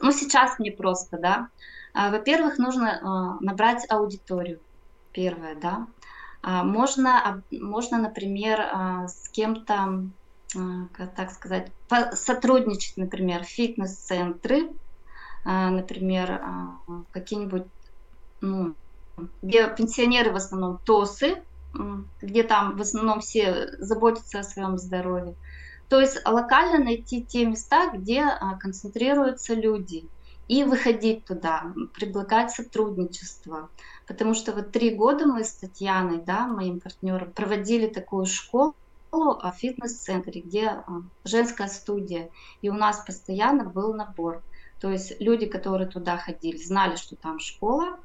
Ну, 0.01 0.13
сейчас 0.13 0.61
не 0.61 0.71
просто, 0.71 1.19
да. 1.19 1.49
А, 1.95 2.11
во-первых, 2.13 2.59
нужно 2.59 3.01
а, 3.03 3.45
набрать 3.45 3.85
аудиторию. 3.91 4.61
Первое, 5.11 5.57
да. 5.57 5.89
А, 6.43 6.63
можно, 6.63 7.43
можно, 7.51 7.99
например, 7.99 8.61
с 9.09 9.29
кем-то, 9.31 10.05
так 11.17 11.33
сказать, 11.33 11.73
сотрудничать, 12.13 12.97
например, 12.97 13.43
фитнес-центры, 13.43 14.71
например, 15.45 16.41
какие-нибудь, 17.11 17.65
ну, 18.41 18.77
где 19.43 19.69
пенсионеры 19.75 20.31
в 20.31 20.37
основном 20.37 20.79
ТОСы, 20.85 21.43
где 22.23 22.45
там 22.45 22.77
в 22.77 22.81
основном 22.81 23.21
все 23.21 23.69
заботятся 23.79 24.39
о 24.39 24.45
своем 24.45 24.79
здоровье. 24.79 25.35
То 25.89 26.01
есть 26.01 26.21
локально 26.27 26.85
найти 26.85 27.25
те 27.25 27.47
места, 27.47 27.91
где 27.93 28.23
а, 28.23 28.57
концентрируются 28.57 29.55
люди, 29.55 30.09
и 30.49 30.65
выходить 30.65 31.25
туда, 31.25 31.73
предлагать 31.95 32.53
сотрудничество. 32.53 33.69
Потому 34.07 34.35
что 34.35 34.53
вот 34.53 34.71
три 34.71 34.95
года 34.95 35.27
мы 35.27 35.43
с 35.43 35.53
Татьяной, 35.55 36.23
да, 36.23 36.47
моим 36.47 36.81
партнером, 36.81 37.33
проводили 37.33 37.89
такую 37.89 38.27
школу 38.27 38.75
в 39.11 39.53
фитнес-центре, 39.57 40.43
где 40.43 40.69
а, 40.69 40.85
женская 41.25 41.69
студия, 41.69 42.31
и 42.63 42.69
у 42.69 42.75
нас 42.75 43.03
постоянно 43.05 43.65
был 43.65 43.95
набор. 43.95 44.43
То 44.81 44.91
есть 44.91 45.21
люди, 45.21 45.47
которые 45.47 45.89
туда 45.89 46.17
ходили, 46.17 46.59
знали, 46.59 46.97
что 46.97 47.17
там 47.17 47.39
школа, 47.41 47.99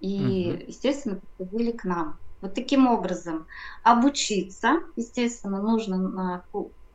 и, 0.00 0.52
угу. 0.52 0.64
естественно, 0.68 1.20
приходили 1.36 1.72
к 1.72 1.84
нам. 1.84 2.18
Вот 2.40 2.54
таким 2.54 2.86
образом 2.86 3.46
обучиться, 3.82 4.80
естественно, 4.96 5.62
нужно 5.62 5.96
на 5.96 6.44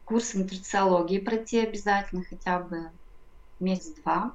курсы 0.10 0.40
нутрициологии 0.40 1.20
пройти 1.20 1.60
обязательно 1.60 2.24
хотя 2.28 2.60
бы 2.60 2.90
месяц-два, 3.60 4.34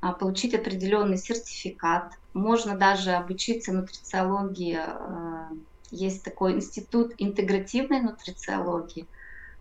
а, 0.00 0.12
получить 0.12 0.54
определенный 0.54 1.16
сертификат. 1.16 2.14
Можно 2.34 2.76
даже 2.76 3.12
обучиться 3.12 3.72
нутрициологии. 3.72 4.80
Э, 4.84 5.54
есть 5.92 6.24
такой 6.24 6.54
институт 6.54 7.14
интегративной 7.18 8.00
нутрициологии. 8.00 9.06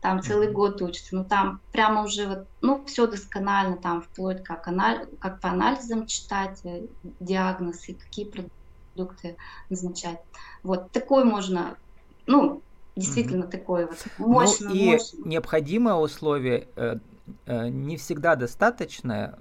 Там 0.02 0.24
целый 0.24 0.52
год 0.52 0.82
учатся, 0.82 1.16
но 1.16 1.24
там 1.24 1.62
прямо 1.72 2.02
уже 2.02 2.28
вот, 2.28 2.48
ну, 2.62 2.84
все 2.86 3.06
досконально, 3.06 3.78
там 3.78 4.02
вплоть 4.02 4.44
как, 4.44 4.68
анал... 4.68 5.06
как 5.20 5.39
по 5.39 5.50
анализам 5.50 6.08
читать 6.08 6.60
э, 6.63 6.88
диагноз 7.20 7.88
и 7.89 7.94
какие 7.94 8.26
продукты 8.26 9.38
назначать. 9.70 10.20
Вот 10.63 10.92
такой 10.92 11.26
можно, 11.26 11.78
ну, 12.26 12.63
действительно 12.95 13.45
mm-hmm. 13.45 13.51
такое 13.51 13.88
вот 13.88 14.06
мощное. 14.17 14.69
Ну 14.69 14.75
и 14.75 14.91
мощное. 14.91 15.25
необходимое 15.25 15.95
условие 15.95 16.67
э, 16.75 16.97
э, 17.45 17.69
не 17.69 17.97
всегда 17.97 18.36
достаточное, 18.36 19.39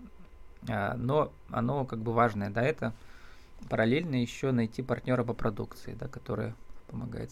э, 0.66 0.94
но 0.94 1.32
оно 1.50 1.84
как 1.84 2.00
бы 2.00 2.12
важное, 2.12 2.50
да, 2.50 2.62
это 2.62 2.94
параллельно 3.68 4.16
еще 4.16 4.52
найти 4.52 4.82
партнера 4.82 5.24
по 5.24 5.34
продукции, 5.34 5.94
да, 5.98 6.08
который 6.08 6.54
помогает 6.88 7.30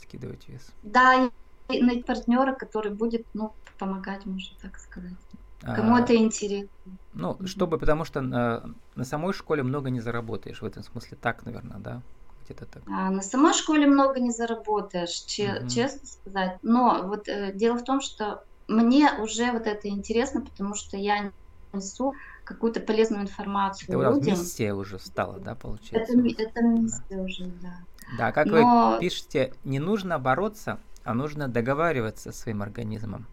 скидывать 0.00 0.48
вес. 0.48 0.70
Да, 0.82 1.30
и 1.68 1.82
найти 1.82 2.02
партнера, 2.02 2.54
который 2.54 2.92
будет, 2.92 3.26
ну, 3.34 3.52
помогать, 3.78 4.24
можно 4.26 4.56
так 4.62 4.78
сказать. 4.78 5.12
Кому 5.60 5.96
а, 5.96 6.00
это 6.00 6.14
интересно. 6.14 6.68
Ну, 7.14 7.38
чтобы, 7.46 7.78
потому 7.78 8.04
что 8.04 8.20
на, 8.20 8.74
на 8.94 9.04
самой 9.04 9.32
школе 9.32 9.62
много 9.62 9.90
не 9.90 10.00
заработаешь, 10.00 10.60
в 10.60 10.64
этом 10.64 10.82
смысле 10.82 11.16
так, 11.20 11.44
наверное, 11.44 11.78
да? 11.78 12.02
Где-то 12.46 12.66
так? 12.66 12.82
А, 12.88 13.10
на 13.10 13.22
самой 13.22 13.52
школе 13.52 13.86
много 13.86 14.20
не 14.20 14.30
заработаешь, 14.30 15.10
че- 15.26 15.60
угу. 15.60 15.68
честно 15.68 16.06
сказать. 16.06 16.58
Но 16.62 17.02
вот 17.04 17.28
э, 17.28 17.52
дело 17.52 17.76
в 17.76 17.84
том, 17.84 18.00
что 18.00 18.44
мне 18.68 19.10
уже 19.20 19.52
вот 19.52 19.66
это 19.66 19.88
интересно, 19.88 20.40
потому 20.40 20.74
что 20.74 20.96
я 20.96 21.30
несу 21.72 22.14
какую-то 22.44 22.80
полезную 22.80 23.22
информацию 23.22 23.88
это 23.88 24.14
людям. 24.14 24.38
миссия 24.38 24.72
уже 24.72 24.98
стала, 24.98 25.38
да, 25.38 25.54
получается? 25.54 26.12
Это, 26.12 26.42
это 26.42 26.62
миссия 26.62 27.02
да. 27.10 27.22
уже, 27.22 27.46
да. 27.46 27.76
Да, 28.16 28.32
как 28.32 28.46
Но... 28.46 28.92
вы 28.92 29.00
пишете, 29.00 29.52
не 29.64 29.80
нужно 29.80 30.18
бороться, 30.18 30.78
а 31.04 31.12
нужно 31.12 31.48
договариваться 31.48 32.32
со 32.32 32.38
своим 32.38 32.62
организмом. 32.62 33.26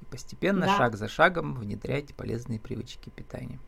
И 0.00 0.04
постепенно, 0.06 0.66
да. 0.66 0.76
шаг 0.76 0.96
за 0.96 1.08
шагом, 1.08 1.54
внедряйте 1.54 2.14
полезные 2.14 2.58
привычки 2.58 3.10
питания. 3.10 3.58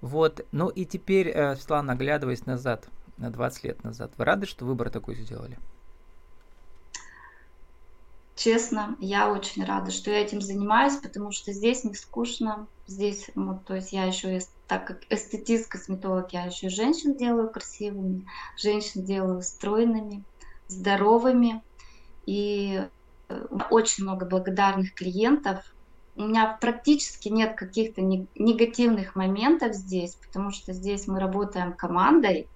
Вот, 0.00 0.44
ну 0.50 0.68
и 0.68 0.84
теперь, 0.84 1.28
э, 1.28 1.54
Светлана, 1.54 1.92
оглядываясь 1.92 2.44
назад, 2.44 2.88
на 3.22 3.30
20 3.30 3.64
лет 3.64 3.84
назад. 3.84 4.12
Вы 4.18 4.24
рады, 4.24 4.46
что 4.46 4.64
выбор 4.64 4.90
такой 4.90 5.14
сделали? 5.14 5.58
Честно, 8.34 8.96
я 8.98 9.30
очень 9.30 9.64
рада, 9.64 9.90
что 9.92 10.10
я 10.10 10.20
этим 10.20 10.40
занимаюсь, 10.40 10.96
потому 10.96 11.30
что 11.30 11.52
здесь 11.52 11.84
не 11.84 11.94
скучно. 11.94 12.66
Здесь, 12.86 13.30
вот, 13.34 13.64
то 13.64 13.76
есть 13.76 13.92
я 13.92 14.04
еще, 14.04 14.40
так 14.66 14.86
как 14.86 15.02
эстетист-косметолог, 15.10 16.32
я 16.32 16.46
еще 16.46 16.68
женщин 16.68 17.14
делаю 17.14 17.48
красивыми, 17.48 18.26
женщин 18.56 19.04
делаю 19.04 19.42
стройными, 19.42 20.24
здоровыми. 20.66 21.62
И 22.26 22.84
э, 23.28 23.46
очень 23.70 24.04
много 24.04 24.26
благодарных 24.26 24.94
клиентов. 24.94 25.58
У 26.16 26.22
меня 26.22 26.58
практически 26.60 27.28
нет 27.28 27.54
каких-то 27.56 28.00
негативных 28.00 29.14
моментов 29.14 29.74
здесь, 29.74 30.16
потому 30.26 30.50
что 30.50 30.72
здесь 30.72 31.06
мы 31.06 31.20
работаем 31.20 31.72
командой, 31.72 32.48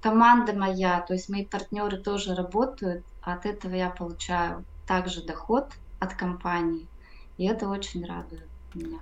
команда 0.00 0.52
моя, 0.52 1.00
то 1.00 1.14
есть 1.14 1.28
мои 1.28 1.44
партнеры 1.44 1.98
тоже 1.98 2.34
работают, 2.34 3.04
от 3.22 3.46
этого 3.46 3.74
я 3.74 3.90
получаю 3.90 4.64
также 4.86 5.22
доход 5.22 5.72
от 5.98 6.14
компании, 6.14 6.86
и 7.36 7.46
это 7.46 7.68
очень 7.68 8.04
радует 8.04 8.46
меня. 8.74 8.98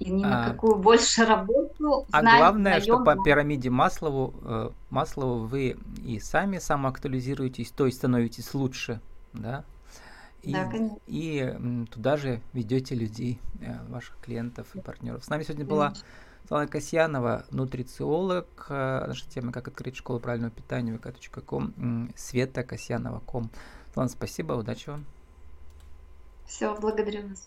И 0.00 0.10
ни 0.10 0.24
на 0.24 0.44
а, 0.46 0.50
какую 0.50 0.76
больше 0.76 1.24
работу. 1.24 2.06
А 2.10 2.20
знаю, 2.20 2.38
главное, 2.38 2.80
что 2.80 3.02
по 3.04 3.16
пирамиде 3.22 3.70
Маслову, 3.70 4.34
э, 4.42 4.70
Маслову 4.90 5.46
вы 5.46 5.76
и 6.04 6.18
сами 6.18 6.58
самоактуализируетесь, 6.58 7.70
то 7.70 7.86
есть 7.86 7.98
становитесь 7.98 8.54
лучше, 8.54 9.00
да? 9.32 9.64
И, 10.42 10.52
да, 10.52 10.66
конечно. 10.66 10.98
и 11.06 11.86
туда 11.90 12.16
же 12.16 12.40
ведете 12.52 12.94
людей, 12.94 13.38
э, 13.60 13.78
ваших 13.88 14.18
клиентов 14.20 14.66
и 14.74 14.80
партнеров. 14.80 15.24
С 15.24 15.28
нами 15.28 15.42
сегодня 15.42 15.64
была 15.64 15.94
Светлана 16.44 16.68
Касьянова, 16.68 17.46
нутрициолог. 17.50 18.66
Э, 18.68 19.04
наша 19.06 19.26
тема 19.30 19.50
«Как 19.50 19.66
открыть 19.66 19.96
школу 19.96 20.20
правильного 20.20 20.52
питания» 20.52 20.92
vk.com, 20.92 22.12
Света 22.16 22.62
Касьянова.ком. 22.62 23.50
Светлана, 23.86 24.10
спасибо, 24.10 24.52
удачи 24.52 24.90
вам. 24.90 25.06
Все, 26.46 26.74
благодарю 26.78 27.28
вас. 27.28 27.42